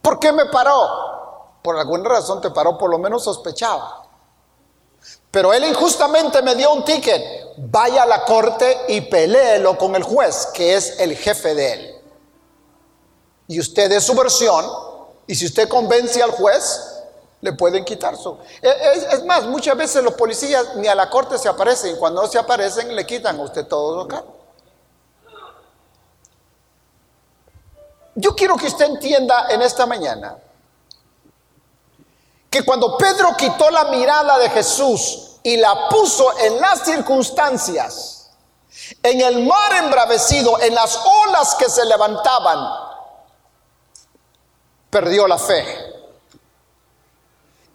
¿Por 0.00 0.18
qué 0.18 0.32
me 0.32 0.46
paró? 0.46 1.58
Por 1.62 1.76
alguna 1.78 2.08
razón 2.08 2.40
te 2.40 2.50
paró, 2.50 2.78
por 2.78 2.90
lo 2.90 2.98
menos 2.98 3.24
sospechaba. 3.24 4.06
Pero 5.30 5.52
él 5.52 5.64
injustamente 5.64 6.42
me 6.42 6.54
dio 6.54 6.72
un 6.72 6.84
ticket. 6.84 7.41
Vaya 7.56 8.04
a 8.04 8.06
la 8.06 8.24
corte 8.24 8.78
y 8.88 9.02
peleelo 9.02 9.76
con 9.76 9.94
el 9.94 10.02
juez, 10.02 10.48
que 10.54 10.74
es 10.74 10.98
el 10.98 11.16
jefe 11.16 11.54
de 11.54 11.72
él. 11.72 11.94
Y 13.48 13.60
usted 13.60 13.90
es 13.92 14.04
su 14.04 14.14
versión, 14.14 14.64
y 15.26 15.34
si 15.34 15.46
usted 15.46 15.68
convence 15.68 16.22
al 16.22 16.30
juez, 16.30 17.02
le 17.42 17.52
pueden 17.52 17.84
quitar 17.84 18.16
su... 18.16 18.38
Es, 18.62 19.24
más, 19.24 19.44
muchas 19.44 19.76
veces 19.76 20.02
los 20.02 20.14
policías 20.14 20.76
ni 20.76 20.88
a 20.88 20.94
la 20.94 21.10
corte 21.10 21.36
se 21.36 21.48
aparecen, 21.48 21.96
cuando 21.96 22.22
no 22.22 22.28
se 22.28 22.38
aparecen 22.38 22.94
le 22.94 23.04
quitan 23.04 23.38
a 23.38 23.42
usted 23.42 23.66
todo 23.66 24.04
lo 24.04 24.42
Yo 28.14 28.36
quiero 28.36 28.56
que 28.56 28.66
usted 28.66 28.86
entienda 28.86 29.46
en 29.50 29.62
esta 29.62 29.86
mañana 29.86 30.36
que 32.48 32.62
cuando 32.62 32.98
Pedro 32.98 33.34
quitó 33.36 33.70
la 33.70 33.84
mirada 33.84 34.38
de 34.38 34.50
Jesús 34.50 35.31
y 35.42 35.56
la 35.56 35.88
puso 35.88 36.38
en 36.38 36.60
las 36.60 36.84
circunstancias, 36.84 38.30
en 39.02 39.20
el 39.20 39.46
mar 39.46 39.72
embravecido, 39.74 40.60
en 40.60 40.74
las 40.74 41.00
olas 41.04 41.54
que 41.56 41.68
se 41.68 41.84
levantaban, 41.84 42.68
perdió 44.90 45.26
la 45.26 45.38
fe. 45.38 45.90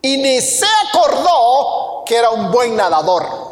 Y 0.02 0.18
ni 0.18 0.40
se 0.40 0.68
acordó 0.88 2.04
que 2.06 2.16
era 2.16 2.30
un 2.30 2.52
buen 2.52 2.76
nadador. 2.76 3.48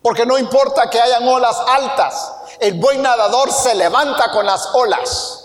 Porque 0.00 0.26
no 0.26 0.36
importa 0.36 0.90
que 0.90 1.00
hayan 1.00 1.28
olas 1.28 1.56
altas, 1.68 2.32
el 2.58 2.74
buen 2.74 3.02
nadador 3.02 3.52
se 3.52 3.74
levanta 3.74 4.32
con 4.32 4.44
las 4.44 4.66
olas. 4.74 5.41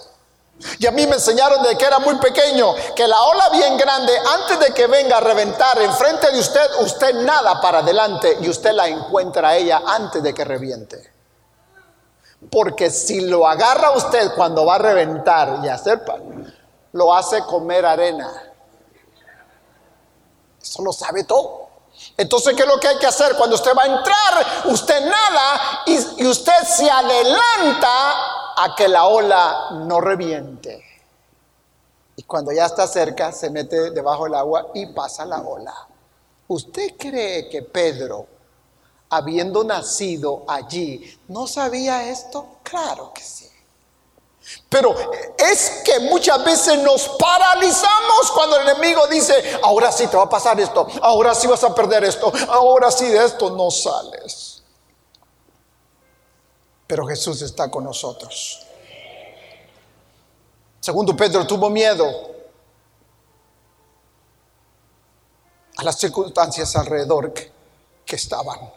Y 0.79 0.87
a 0.87 0.91
mí 0.91 1.05
me 1.05 1.15
enseñaron 1.15 1.61
de 1.63 1.77
que 1.77 1.85
era 1.85 1.99
muy 1.99 2.15
pequeño, 2.15 2.73
que 2.95 3.07
la 3.07 3.21
ola 3.21 3.49
bien 3.49 3.77
grande, 3.77 4.11
antes 4.17 4.59
de 4.59 4.73
que 4.73 4.87
venga 4.87 5.17
a 5.17 5.21
reventar 5.21 5.79
enfrente 5.81 6.31
de 6.31 6.39
usted, 6.39 6.67
usted 6.79 7.13
nada 7.21 7.61
para 7.61 7.79
adelante 7.79 8.37
y 8.41 8.49
usted 8.49 8.71
la 8.71 8.87
encuentra 8.87 9.49
a 9.49 9.55
ella 9.55 9.83
antes 9.85 10.23
de 10.23 10.33
que 10.33 10.43
reviente. 10.43 11.13
Porque 12.51 12.89
si 12.89 13.21
lo 13.21 13.47
agarra 13.47 13.91
usted 13.91 14.33
cuando 14.35 14.65
va 14.65 14.75
a 14.75 14.79
reventar 14.79 15.59
y 15.63 15.67
hacer 15.67 16.01
lo 16.93 17.13
hace 17.13 17.41
comer 17.43 17.85
arena. 17.85 18.31
Eso 20.61 20.81
lo 20.83 20.91
sabe 20.91 21.23
todo. 21.23 21.67
Entonces, 22.15 22.55
¿qué 22.55 22.63
es 22.63 22.67
lo 22.67 22.79
que 22.79 22.87
hay 22.87 22.97
que 22.97 23.07
hacer? 23.07 23.35
Cuando 23.35 23.55
usted 23.55 23.71
va 23.75 23.83
a 23.83 23.85
entrar, 23.87 24.65
usted 24.65 25.01
nada 25.05 25.83
y, 25.85 26.23
y 26.23 26.27
usted 26.27 26.63
se 26.63 26.89
adelanta 26.89 28.26
a 28.57 28.75
que 28.75 28.87
la 28.87 29.05
ola 29.05 29.69
no 29.85 30.01
reviente. 30.01 30.83
Y 32.15 32.23
cuando 32.23 32.51
ya 32.51 32.65
está 32.65 32.87
cerca, 32.87 33.31
se 33.31 33.51
mete 33.51 33.91
debajo 33.91 34.23
del 34.23 34.33
agua 34.33 34.67
y 34.73 34.87
pasa 34.87 35.25
la 35.25 35.41
ola. 35.41 35.75
¿Usted 36.47 36.97
cree 36.97 37.49
que 37.49 37.61
Pedro, 37.61 38.25
habiendo 39.09 39.63
nacido 39.63 40.43
allí, 40.47 41.19
no 41.27 41.45
sabía 41.45 42.09
esto? 42.09 42.57
Claro 42.63 43.11
que 43.13 43.21
sí. 43.21 43.47
Pero 44.69 44.95
es 45.37 45.81
que 45.83 45.99
muchas 45.99 46.43
veces 46.43 46.79
nos 46.79 47.09
paralizamos 47.09 48.31
cuando 48.33 48.59
el 48.59 48.69
enemigo 48.69 49.05
dice, 49.07 49.59
ahora 49.61 49.91
sí 49.91 50.07
te 50.07 50.17
va 50.17 50.23
a 50.23 50.29
pasar 50.29 50.59
esto, 50.59 50.87
ahora 51.01 51.35
sí 51.35 51.45
vas 51.45 51.63
a 51.63 51.75
perder 51.75 52.05
esto, 52.05 52.31
ahora 52.49 52.89
sí 52.89 53.05
de 53.05 53.23
esto 53.23 53.51
no 53.51 53.69
sales 53.69 54.46
pero 56.87 57.05
Jesús 57.05 57.41
está 57.41 57.69
con 57.69 57.83
nosotros. 57.83 58.65
Segundo, 60.79 61.15
Pedro 61.17 61.45
tuvo 61.45 61.69
miedo 61.69 62.05
a 65.75 65.83
las 65.83 65.99
circunstancias 65.99 66.75
alrededor 66.77 67.33
que, 67.33 67.51
estaban. 68.15 68.71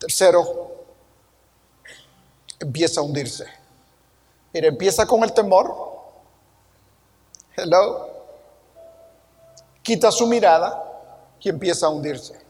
Tercero, 0.00 0.84
empieza 2.58 3.00
a 3.00 3.04
hundirse. 3.04 3.46
Mira, 4.52 4.66
empieza 4.66 5.06
con 5.06 5.22
el 5.22 5.32
temor. 5.32 5.94
Hello. 7.56 8.10
Quita 9.80 10.10
su 10.10 10.26
mirada 10.26 10.82
y 11.38 11.48
empieza 11.48 11.86
a 11.86 11.90
hundirse. 11.90 12.43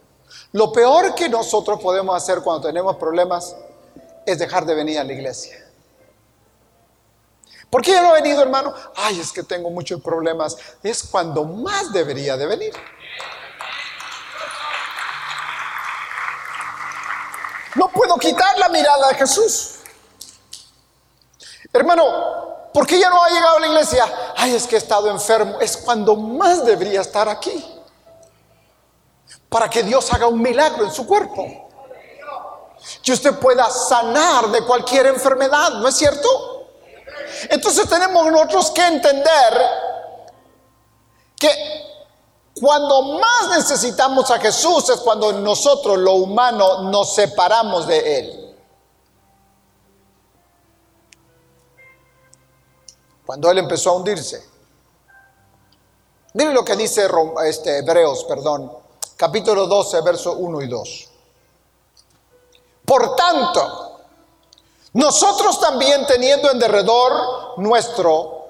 Lo 0.52 0.70
peor 0.72 1.14
que 1.14 1.28
nosotros 1.28 1.80
podemos 1.80 2.16
hacer 2.16 2.40
cuando 2.40 2.68
tenemos 2.68 2.94
problemas 2.96 3.56
es 4.24 4.38
dejar 4.38 4.64
de 4.64 4.74
venir 4.74 4.98
a 5.00 5.04
la 5.04 5.12
iglesia. 5.12 5.60
¿Por 7.68 7.82
qué 7.82 7.90
yo 7.90 8.02
no 8.02 8.14
he 8.14 8.22
venido, 8.22 8.40
hermano? 8.40 8.72
Ay, 8.94 9.18
es 9.18 9.32
que 9.32 9.42
tengo 9.42 9.68
muchos 9.68 10.00
problemas. 10.00 10.56
Es 10.80 11.02
cuando 11.02 11.44
más 11.44 11.92
debería 11.92 12.36
de 12.36 12.46
venir. 12.46 12.72
No 17.74 17.88
puedo 17.88 18.16
quitar 18.16 18.56
la 18.56 18.68
mirada 18.68 19.08
de 19.08 19.14
Jesús. 19.16 19.80
Hermano, 21.72 22.70
¿por 22.72 22.86
qué 22.86 23.00
ya 23.00 23.10
no 23.10 23.24
ha 23.24 23.28
llegado 23.28 23.56
a 23.56 23.60
la 23.60 23.66
iglesia? 23.66 24.04
Ay, 24.36 24.54
es 24.54 24.68
que 24.68 24.76
he 24.76 24.78
estado 24.78 25.10
enfermo. 25.10 25.58
Es 25.60 25.76
cuando 25.76 26.14
más 26.14 26.64
debería 26.64 27.00
estar 27.00 27.28
aquí 27.28 27.73
para 29.54 29.70
que 29.70 29.84
Dios 29.84 30.12
haga 30.12 30.26
un 30.26 30.42
milagro 30.42 30.84
en 30.84 30.90
su 30.90 31.06
cuerpo. 31.06 31.46
Que 33.00 33.12
usted 33.12 33.38
pueda 33.38 33.70
sanar 33.70 34.48
de 34.48 34.64
cualquier 34.64 35.06
enfermedad, 35.06 35.74
¿no 35.74 35.86
es 35.86 35.94
cierto? 35.94 36.66
Entonces 37.48 37.88
tenemos 37.88 38.32
nosotros 38.32 38.72
que 38.72 38.84
entender 38.84 39.60
que 41.38 41.50
cuando 42.60 43.00
más 43.20 43.50
necesitamos 43.56 44.28
a 44.32 44.40
Jesús 44.40 44.88
es 44.88 44.96
cuando 44.96 45.32
nosotros, 45.34 45.98
lo 45.98 46.14
humano, 46.14 46.90
nos 46.90 47.14
separamos 47.14 47.86
de 47.86 48.18
Él. 48.18 48.56
Cuando 53.24 53.52
Él 53.52 53.58
empezó 53.58 53.90
a 53.90 53.92
hundirse, 53.92 54.52
Miren 56.32 56.54
lo 56.54 56.64
que 56.64 56.74
dice 56.74 57.06
este, 57.46 57.78
Hebreos, 57.78 58.24
perdón, 58.24 58.82
capítulo 59.16 59.66
12, 59.66 60.00
verso 60.02 60.32
1 60.32 60.62
y 60.62 60.68
2. 60.68 61.08
Por 62.84 63.16
tanto, 63.16 63.98
nosotros 64.94 65.58
también 65.60 66.06
teniendo 66.06 66.50
en 66.50 66.58
derredor 66.58 67.58
nuestro 67.58 68.44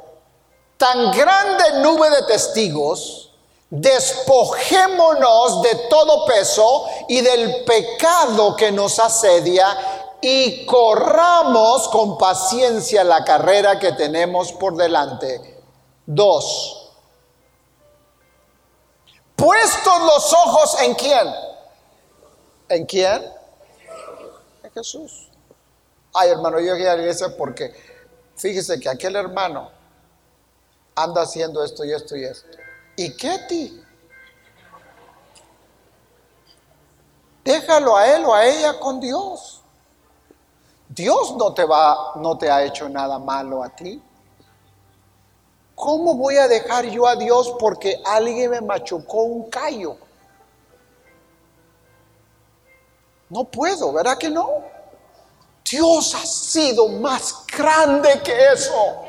tan 0.76 1.12
grande 1.12 1.80
nube 1.80 2.10
de 2.10 2.22
testigos, 2.22 3.30
despojémonos 3.70 5.62
de 5.62 5.74
todo 5.88 6.26
peso 6.26 6.84
y 7.08 7.20
del 7.20 7.64
pecado 7.64 8.54
que 8.56 8.70
nos 8.70 8.98
asedia 8.98 9.66
y 10.20 10.64
corramos 10.66 11.88
con 11.88 12.18
paciencia 12.18 13.04
la 13.04 13.24
carrera 13.24 13.78
que 13.78 13.92
tenemos 13.92 14.52
por 14.52 14.76
delante. 14.76 15.62
Dos. 16.06 16.83
Puestos 19.36 20.00
los 20.00 20.32
ojos 20.32 20.82
en 20.82 20.94
quién? 20.94 21.34
¿En 22.68 22.86
quién? 22.86 23.22
En 24.62 24.70
Jesús. 24.72 25.28
Ay, 26.14 26.30
hermano, 26.30 26.60
yo 26.60 26.74
llegué 26.74 26.88
a 26.88 26.94
la 26.94 27.02
iglesia 27.02 27.36
porque 27.36 27.74
fíjese 28.36 28.78
que 28.78 28.88
aquel 28.88 29.16
hermano 29.16 29.70
anda 30.94 31.22
haciendo 31.22 31.64
esto 31.64 31.84
y 31.84 31.92
esto 31.92 32.16
y 32.16 32.24
esto. 32.24 32.56
¿Y 32.96 33.16
qué 33.16 33.38
ti? 33.48 33.82
Déjalo 37.44 37.96
a 37.96 38.06
él 38.14 38.24
o 38.24 38.34
a 38.34 38.46
ella 38.46 38.78
con 38.78 39.00
Dios. 39.00 39.60
Dios 40.88 41.36
no 41.36 41.52
te 41.52 41.64
va, 41.64 42.12
no 42.16 42.38
te 42.38 42.50
ha 42.50 42.62
hecho 42.62 42.88
nada 42.88 43.18
malo 43.18 43.62
a 43.62 43.68
ti. 43.68 44.00
¿Cómo 45.84 46.14
voy 46.14 46.38
a 46.38 46.48
dejar 46.48 46.86
yo 46.86 47.06
a 47.06 47.14
Dios 47.14 47.56
porque 47.58 48.00
alguien 48.06 48.52
me 48.52 48.62
machucó 48.62 49.24
un 49.24 49.50
callo? 49.50 49.98
No 53.28 53.44
puedo, 53.44 53.92
¿verdad 53.92 54.16
que 54.16 54.30
no? 54.30 54.64
Dios 55.70 56.14
ha 56.14 56.24
sido 56.24 56.88
más 56.88 57.44
grande 57.54 58.18
que 58.24 58.32
eso. 58.54 59.04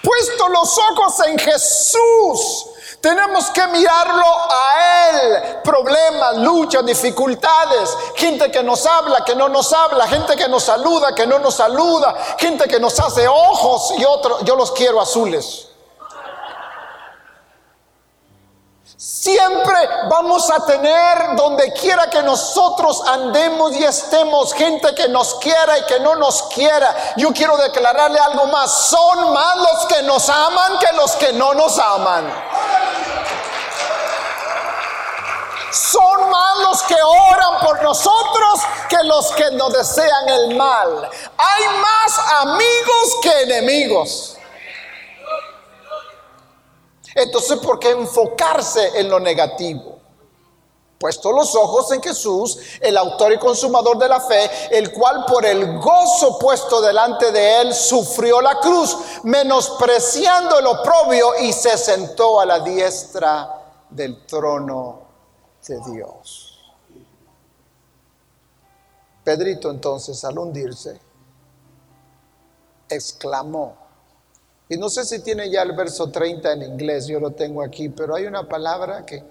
Puesto 0.00 0.48
los 0.48 0.78
ojos 0.78 1.26
en 1.26 1.38
Jesús, 1.40 2.69
tenemos 3.00 3.48
que 3.50 3.66
mirarlo 3.68 4.26
a 4.50 5.08
Él. 5.08 5.58
Problemas, 5.64 6.36
luchas, 6.38 6.84
dificultades. 6.84 7.96
Gente 8.14 8.50
que 8.50 8.62
nos 8.62 8.84
habla, 8.84 9.24
que 9.24 9.34
no 9.34 9.48
nos 9.48 9.72
habla. 9.72 10.06
Gente 10.06 10.36
que 10.36 10.48
nos 10.48 10.64
saluda, 10.64 11.14
que 11.14 11.26
no 11.26 11.38
nos 11.38 11.54
saluda. 11.54 12.14
Gente 12.38 12.68
que 12.68 12.78
nos 12.78 13.00
hace 13.00 13.26
ojos 13.26 13.94
y 13.96 14.04
otros. 14.04 14.42
Yo 14.44 14.54
los 14.54 14.72
quiero 14.72 15.00
azules. 15.00 15.70
Siempre 19.02 19.78
vamos 20.10 20.50
a 20.50 20.66
tener 20.66 21.34
donde 21.34 21.72
quiera 21.72 22.10
que 22.10 22.22
nosotros 22.22 23.02
andemos 23.06 23.74
y 23.76 23.82
estemos 23.82 24.52
gente 24.52 24.94
que 24.94 25.08
nos 25.08 25.36
quiera 25.36 25.78
y 25.78 25.84
que 25.84 26.00
no 26.00 26.16
nos 26.16 26.42
quiera. 26.44 26.94
Yo 27.16 27.32
quiero 27.32 27.56
declararle 27.56 28.18
algo 28.18 28.46
más. 28.48 28.70
Son 28.88 29.32
más 29.32 29.56
los 29.56 29.86
que 29.86 30.02
nos 30.02 30.28
aman 30.28 30.78
que 30.78 30.92
los 30.96 31.12
que 31.12 31.32
no 31.32 31.54
nos 31.54 31.78
aman. 31.78 32.30
Son 35.72 36.30
más 36.30 36.58
los 36.58 36.82
que 36.82 36.96
oran 37.02 37.60
por 37.64 37.82
nosotros 37.82 38.60
que 38.88 39.02
los 39.04 39.30
que 39.32 39.50
nos 39.52 39.72
desean 39.72 40.28
el 40.28 40.56
mal. 40.56 41.08
Hay 41.36 41.64
más 41.80 42.18
amigos 42.42 43.16
que 43.22 43.42
enemigos. 43.42 44.36
Entonces, 47.14 47.58
¿por 47.58 47.78
qué 47.78 47.90
enfocarse 47.90 48.98
en 49.00 49.08
lo 49.08 49.20
negativo? 49.20 49.98
Puesto 50.98 51.32
los 51.32 51.54
ojos 51.54 51.90
en 51.92 52.02
Jesús, 52.02 52.58
el 52.80 52.96
autor 52.96 53.32
y 53.32 53.38
consumador 53.38 53.96
de 53.96 54.08
la 54.08 54.20
fe, 54.20 54.50
el 54.70 54.92
cual 54.92 55.24
por 55.24 55.46
el 55.46 55.78
gozo 55.78 56.38
puesto 56.38 56.82
delante 56.82 57.32
de 57.32 57.62
él 57.62 57.74
sufrió 57.74 58.40
la 58.42 58.58
cruz, 58.58 58.96
menospreciando 59.22 60.58
el 60.58 60.66
oprobio 60.66 61.38
y 61.40 61.52
se 61.54 61.78
sentó 61.78 62.38
a 62.38 62.44
la 62.44 62.60
diestra 62.60 63.62
del 63.88 64.26
trono 64.26 65.09
Dios. 65.78 66.58
Pedrito 69.24 69.70
entonces 69.70 70.24
al 70.24 70.38
hundirse 70.38 71.00
exclamó, 72.88 73.76
y 74.68 74.76
no 74.76 74.88
sé 74.88 75.04
si 75.04 75.20
tiene 75.20 75.50
ya 75.50 75.62
el 75.62 75.72
verso 75.72 76.10
30 76.10 76.52
en 76.52 76.62
inglés, 76.62 77.06
yo 77.06 77.18
lo 77.18 77.32
tengo 77.32 77.62
aquí, 77.62 77.88
pero 77.88 78.14
hay 78.14 78.26
una 78.26 78.48
palabra 78.48 79.04
que... 79.04 79.22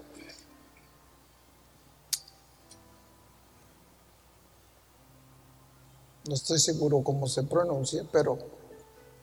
No 6.26 6.34
estoy 6.34 6.58
seguro 6.58 7.02
cómo 7.02 7.26
se 7.26 7.42
pronuncia, 7.42 8.04
pero 8.12 8.38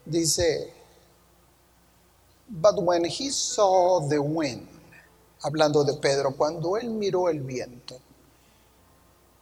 dice, 0.03 0.73
but 2.49 2.75
when 2.79 3.05
he 3.05 3.29
saw 3.29 4.05
the 4.09 4.19
wind, 4.19 4.67
hablando 5.43 5.83
de 5.83 5.93
Pedro, 5.93 6.35
cuando 6.35 6.77
él 6.77 6.89
miró 6.89 7.29
el 7.29 7.41
viento, 7.41 7.97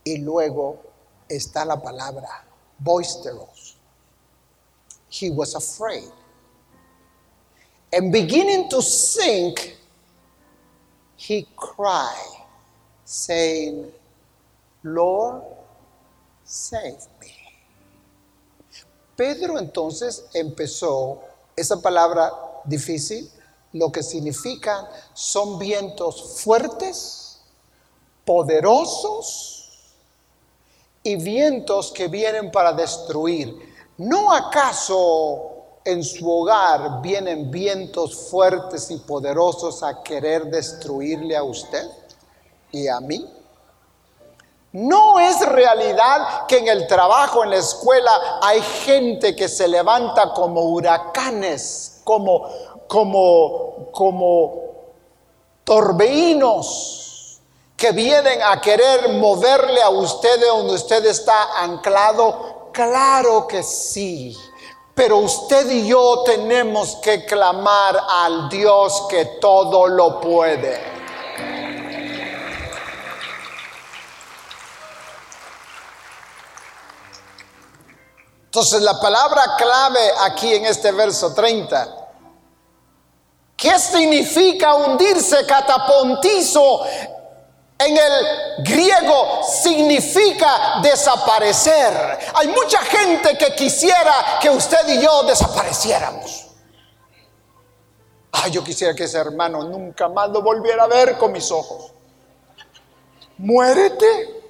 y 0.03 0.17
luego 0.17 0.81
está 1.27 1.65
la 1.65 1.81
palabra 1.81 2.45
boisterous, 2.79 3.77
he 5.09 5.29
was 5.29 5.55
afraid 5.55 6.11
and 7.95 8.11
beginning 8.11 8.67
to 8.69 8.81
sink, 8.81 9.77
he 11.15 11.47
cried, 11.55 12.43
saying, 13.05 13.89
Lord, 14.83 15.43
save 16.43 17.07
me. 17.21 17.31
Pedro 19.15 19.57
entonces 19.57 20.25
empezó 20.33 21.21
esa 21.55 21.81
palabra 21.81 22.33
difícil, 22.65 23.31
lo 23.75 23.91
que 23.91 24.03
significa 24.03 24.89
son 25.13 25.59
vientos 25.59 26.39
fuertes, 26.41 27.41
poderosos 28.23 29.69
y 31.03 31.17
vientos 31.17 31.91
que 31.91 32.07
vienen 32.07 32.51
para 32.51 32.71
destruir. 32.71 33.75
¿No 33.97 34.31
acaso 34.31 35.51
en 35.83 36.03
su 36.05 36.29
hogar 36.29 37.01
vienen 37.01 37.51
vientos 37.51 38.15
fuertes 38.29 38.89
y 38.91 38.97
poderosos 38.97 39.83
a 39.83 40.01
querer 40.01 40.45
destruirle 40.45 41.35
a 41.35 41.43
usted 41.43 41.85
y 42.71 42.87
a 42.87 43.01
mí? 43.01 43.29
No 44.71 45.19
es 45.19 45.45
realidad 45.45 46.47
que 46.47 46.59
en 46.59 46.69
el 46.69 46.87
trabajo, 46.87 47.43
en 47.43 47.49
la 47.49 47.57
escuela, 47.57 48.39
hay 48.41 48.61
gente 48.61 49.35
que 49.35 49.49
se 49.49 49.67
levanta 49.67 50.31
como 50.33 50.61
huracanes, 50.61 52.01
como, 52.05 52.49
como, 52.87 53.91
como 53.91 54.61
torbellinos 55.63 57.39
que 57.75 57.91
vienen 57.91 58.41
a 58.41 58.61
querer 58.61 59.09
moverle 59.09 59.81
a 59.81 59.89
usted 59.89 60.39
de 60.39 60.47
donde 60.47 60.73
usted 60.73 61.05
está 61.05 61.61
anclado. 61.61 62.69
Claro 62.71 63.47
que 63.47 63.63
sí. 63.63 64.37
Pero 64.93 65.17
usted 65.17 65.69
y 65.69 65.87
yo 65.87 66.23
tenemos 66.23 66.95
que 66.97 67.25
clamar 67.25 68.01
al 68.09 68.47
Dios 68.47 69.07
que 69.09 69.25
todo 69.41 69.87
lo 69.87 70.21
puede. 70.21 70.95
Entonces 78.45 78.81
la 78.83 78.97
palabra 79.01 79.57
clave 79.57 79.99
aquí 80.21 80.53
en 80.53 80.65
este 80.65 80.93
verso 80.93 81.33
30. 81.33 82.04
¿Qué 83.65 83.79
significa 83.79 84.75
hundirse 84.75 85.43
catapontizo 85.43 86.85
en 87.79 87.97
el 87.97 88.63
griego 88.63 89.41
significa 89.41 90.81
desaparecer. 90.83 92.19
Hay 92.35 92.47
mucha 92.49 92.77
gente 92.83 93.35
que 93.35 93.55
quisiera 93.55 94.37
que 94.39 94.51
usted 94.51 94.87
y 94.89 95.01
yo 95.01 95.23
desapareciéramos. 95.23 96.45
Ay, 98.33 98.51
yo 98.51 98.63
quisiera 98.63 98.93
que 98.93 99.05
ese 99.05 99.17
hermano 99.17 99.63
nunca 99.63 100.09
más 100.09 100.29
lo 100.29 100.43
volviera 100.43 100.83
a 100.83 100.87
ver 100.87 101.17
con 101.17 101.31
mis 101.31 101.49
ojos. 101.49 101.91
Muérete. 103.39 104.43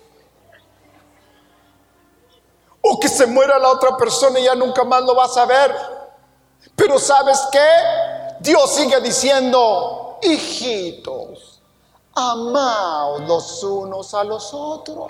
O 2.82 2.99
que 2.99 3.08
se 3.08 3.25
muera 3.28 3.58
la 3.60 3.69
otra 3.69 3.95
persona 3.95 4.41
y 4.41 4.43
ya 4.43 4.56
nunca 4.56 4.84
más 4.84 5.04
lo 5.04 5.15
vas 5.15 5.38
a 5.38 5.45
ver. 5.45 5.73
Pero 6.75 6.99
¿sabes 6.99 7.39
qué? 7.49 8.14
Dios 8.45 8.75
sigue 8.75 9.01
diciendo, 9.01 10.19
hijitos 10.21 11.60
amaos 12.13 13.21
los 13.21 13.63
unos 13.63 14.13
a 14.13 14.23
los 14.23 14.53
otros. 14.53 15.08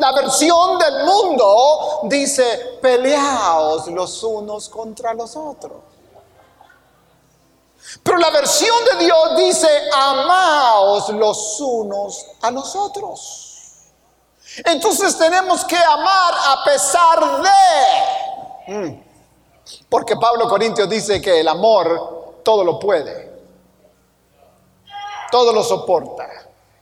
La 0.00 0.12
versión 0.12 0.78
del 0.78 1.04
mundo 1.04 2.00
dice, 2.04 2.78
peleaos 2.80 3.88
los 3.88 4.22
unos 4.22 4.70
contra 4.70 5.12
los 5.12 5.36
otros. 5.36 5.76
Pero 8.02 8.16
la 8.16 8.30
versión 8.30 8.76
de 8.92 9.04
Dios 9.04 9.36
dice, 9.36 9.68
amaos 9.94 11.10
los 11.10 11.60
unos 11.60 12.24
a 12.40 12.50
los 12.50 12.74
otros. 12.74 13.47
Entonces 14.64 15.16
tenemos 15.18 15.64
que 15.64 15.76
amar 15.76 16.34
a 16.46 16.64
pesar 16.64 17.42
de... 17.42 18.74
Mm. 18.74 19.02
Porque 19.88 20.16
Pablo 20.16 20.48
Corintios 20.48 20.88
dice 20.88 21.20
que 21.20 21.40
el 21.40 21.48
amor 21.48 22.40
todo 22.42 22.64
lo 22.64 22.78
puede, 22.78 23.30
todo 25.30 25.52
lo 25.52 25.62
soporta. 25.62 26.26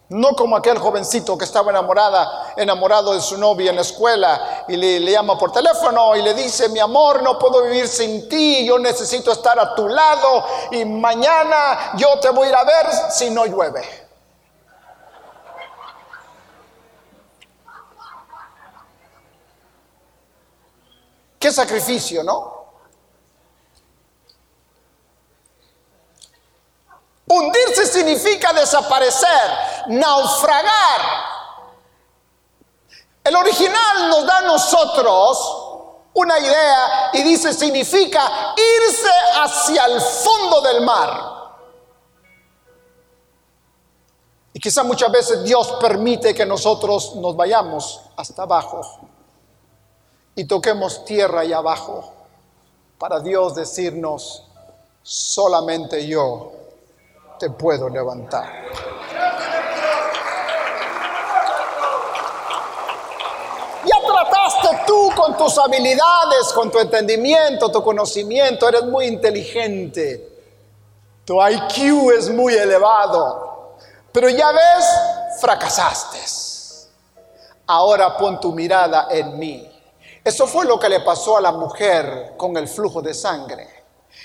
No 0.08 0.36
como 0.36 0.56
aquel 0.56 0.78
jovencito 0.78 1.36
que 1.36 1.44
estaba 1.44 1.72
enamorada, 1.72 2.54
enamorado 2.56 3.12
de 3.12 3.20
su 3.20 3.36
novia 3.36 3.70
en 3.70 3.76
la 3.76 3.82
escuela 3.82 4.64
y 4.68 4.76
le, 4.76 5.00
le, 5.00 5.10
llama 5.10 5.36
por 5.36 5.50
teléfono 5.50 6.14
y 6.14 6.22
le 6.22 6.32
dice, 6.32 6.68
mi 6.68 6.78
amor, 6.78 7.24
no 7.24 7.36
puedo 7.36 7.64
vivir 7.64 7.88
sin 7.88 8.28
ti, 8.28 8.64
yo 8.64 8.78
necesito 8.78 9.32
estar 9.32 9.58
a 9.58 9.74
tu 9.74 9.88
lado 9.88 10.44
y 10.70 10.84
mañana 10.84 11.92
yo 11.96 12.20
te 12.20 12.30
voy 12.30 12.46
a 12.46 12.50
ir 12.50 12.54
a 12.54 12.62
ver 12.62 12.86
si 13.10 13.30
no 13.30 13.46
llueve. 13.46 14.05
Qué 21.38 21.52
sacrificio, 21.52 22.22
¿no? 22.22 22.56
Hundirse 27.28 27.86
significa 27.86 28.52
desaparecer, 28.52 29.50
naufragar. 29.88 31.00
El 33.24 33.34
original 33.34 34.08
nos 34.08 34.26
da 34.26 34.38
a 34.38 34.42
nosotros 34.42 35.62
una 36.14 36.38
idea 36.38 37.10
y 37.12 37.22
dice 37.22 37.52
significa 37.52 38.54
irse 38.56 39.10
hacia 39.34 39.86
el 39.86 40.00
fondo 40.00 40.60
del 40.62 40.82
mar. 40.82 41.36
Y 44.52 44.60
quizá 44.60 44.84
muchas 44.84 45.10
veces 45.10 45.42
Dios 45.42 45.72
permite 45.80 46.32
que 46.32 46.46
nosotros 46.46 47.16
nos 47.16 47.36
vayamos 47.36 48.00
hasta 48.16 48.44
abajo 48.44 48.80
y 50.36 50.44
toquemos 50.44 51.04
tierra 51.04 51.40
ahí 51.40 51.52
abajo 51.52 52.12
para 52.98 53.20
Dios 53.20 53.54
decirnos, 53.54 54.44
solamente 55.02 56.06
yo 56.06 56.52
te 57.38 57.50
puedo 57.50 57.88
levantar. 57.88 58.64
Ya 63.84 63.96
trataste 64.06 64.84
tú 64.86 65.10
con 65.16 65.36
tus 65.36 65.56
habilidades, 65.58 66.52
con 66.54 66.70
tu 66.70 66.78
entendimiento, 66.80 67.70
tu 67.70 67.82
conocimiento, 67.82 68.68
eres 68.68 68.84
muy 68.84 69.06
inteligente. 69.06 70.32
Tu 71.24 71.34
IQ 71.34 72.12
es 72.12 72.30
muy 72.30 72.54
elevado, 72.54 73.74
pero 74.12 74.28
ya 74.28 74.52
ves, 74.52 74.86
fracasaste. 75.40 76.18
Ahora 77.66 78.16
pon 78.16 78.38
tu 78.38 78.52
mirada 78.52 79.08
en 79.10 79.38
mí. 79.38 79.75
Eso 80.26 80.48
fue 80.48 80.64
lo 80.64 80.76
que 80.80 80.88
le 80.88 80.98
pasó 81.02 81.36
a 81.36 81.40
la 81.40 81.52
mujer 81.52 82.34
con 82.36 82.56
el 82.56 82.66
flujo 82.66 83.00
de 83.00 83.14
sangre. 83.14 83.68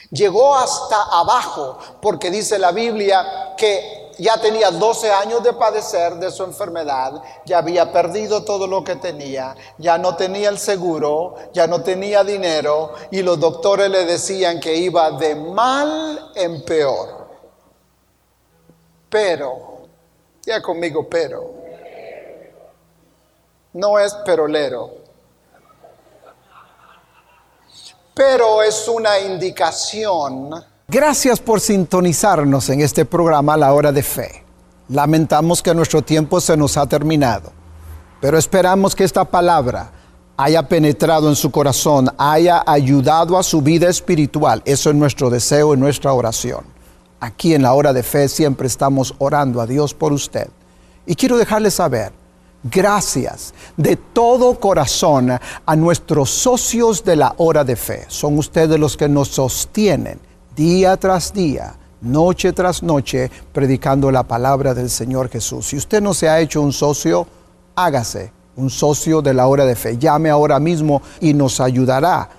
Llegó 0.10 0.56
hasta 0.56 1.00
abajo 1.12 1.78
porque 2.02 2.32
dice 2.32 2.58
la 2.58 2.72
Biblia 2.72 3.54
que 3.56 4.10
ya 4.18 4.42
tenía 4.42 4.72
12 4.72 5.12
años 5.12 5.44
de 5.44 5.54
padecer 5.54 6.16
de 6.16 6.32
su 6.32 6.44
enfermedad, 6.44 7.22
ya 7.46 7.60
había 7.60 7.92
perdido 7.92 8.44
todo 8.44 8.66
lo 8.66 8.84
que 8.84 8.96
tenía, 8.96 9.56
ya 9.78 10.00
no 10.00 10.16
tenía 10.16 10.50
el 10.50 10.58
seguro, 10.58 11.36
ya 11.54 11.68
no 11.68 11.84
tenía 11.84 12.24
dinero 12.24 12.94
y 13.12 13.22
los 13.22 13.40
doctores 13.40 13.88
le 13.88 14.04
decían 14.06 14.60
que 14.60 14.76
iba 14.76 15.12
de 15.12 15.36
mal 15.36 16.32
en 16.34 16.66
peor. 16.66 17.28
Pero, 19.08 19.82
ya 20.44 20.64
conmigo, 20.64 21.08
pero, 21.08 21.54
no 23.74 24.00
es 24.00 24.16
perolero 24.26 25.01
pero 28.22 28.62
es 28.62 28.88
una 28.88 29.20
indicación. 29.20 30.52
Gracias 30.88 31.40
por 31.40 31.60
sintonizarnos 31.60 32.70
en 32.70 32.82
este 32.82 33.04
programa 33.04 33.58
La 33.58 33.74
Hora 33.74 33.92
de 33.92 34.04
Fe. 34.04 34.44
Lamentamos 34.90 35.64
que 35.64 35.74
nuestro 35.74 36.04
tiempo 36.04 36.40
se 36.40 36.56
nos 36.56 36.78
ha 36.78 36.86
terminado, 36.86 37.52
pero 38.20 38.38
esperamos 38.38 38.94
que 38.96 39.06
esta 39.06 39.26
palabra 39.26 39.92
haya 40.38 40.62
penetrado 40.68 41.30
en 41.30 41.36
su 41.36 41.50
corazón, 41.50 42.12
haya 42.16 42.64
ayudado 42.68 43.40
a 43.40 43.44
su 43.44 43.60
vida 43.64 43.90
espiritual. 43.90 44.62
Eso 44.66 44.92
es 44.92 44.96
nuestro 44.96 45.32
deseo 45.32 45.74
y 45.74 45.78
nuestra 45.78 46.14
oración. 46.14 46.64
Aquí 47.20 47.56
en 47.56 47.64
la 47.64 47.74
hora 47.74 47.92
de 47.92 48.04
fe 48.04 48.28
siempre 48.28 48.68
estamos 48.68 49.16
orando 49.18 49.62
a 49.62 49.66
Dios 49.66 49.96
por 49.96 50.14
usted. 50.14 50.48
Y 51.08 51.16
quiero 51.16 51.40
dejarle 51.40 51.72
saber 51.72 52.14
gracias 52.64 53.54
de 53.78 53.96
todo 53.96 54.60
corazón 54.60 55.32
a 55.66 55.76
nuestros 55.76 56.30
socios 56.30 57.04
de 57.04 57.16
la 57.16 57.34
hora 57.38 57.64
de 57.64 57.76
fe. 57.76 58.06
Son 58.08 58.38
ustedes 58.38 58.80
los 58.80 58.98
que 58.98 59.10
nos 59.10 59.30
sostienen 59.30 60.20
día 60.56 60.98
tras 60.98 61.34
día, 61.34 61.76
noche 62.02 62.54
tras 62.54 62.84
noche, 62.84 63.32
predicando 63.54 64.12
la 64.12 64.24
palabra 64.24 64.74
del 64.74 64.90
Señor 64.90 65.30
Jesús. 65.30 65.68
Si 65.68 65.78
usted 65.78 66.02
no 66.02 66.14
se 66.14 66.30
ha 66.30 66.40
hecho 66.40 66.62
un 66.62 66.74
socio, 66.74 67.28
hágase 67.76 68.32
un 68.56 68.70
socio 68.70 69.22
de 69.22 69.34
la 69.34 69.48
hora 69.48 69.66
de 69.66 69.76
fe. 69.76 69.98
Llame 69.98 70.30
ahora 70.30 70.60
mismo 70.60 71.02
y 71.20 71.34
nos 71.34 71.60
ayudará 71.60 72.30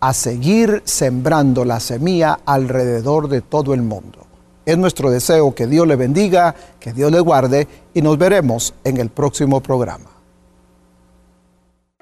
a 0.00 0.12
seguir 0.12 0.82
sembrando 0.84 1.64
la 1.64 1.80
semilla 1.80 2.40
alrededor 2.44 3.28
de 3.28 3.40
todo 3.40 3.74
el 3.74 3.82
mundo. 3.82 4.25
Es 4.66 4.76
nuestro 4.76 5.10
deseo 5.10 5.54
que 5.54 5.66
Dios 5.68 5.86
le 5.86 5.94
bendiga, 5.94 6.56
que 6.80 6.92
Dios 6.92 7.12
le 7.12 7.20
guarde 7.20 7.68
y 7.94 8.02
nos 8.02 8.18
veremos 8.18 8.74
en 8.82 8.96
el 8.96 9.10
próximo 9.10 9.62
programa. 9.62 10.10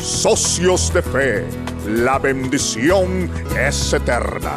Socios 0.00 0.92
de 0.92 1.02
Fe, 1.02 1.46
la 1.86 2.18
bendición 2.18 3.30
es 3.56 3.92
eterna. 3.92 4.56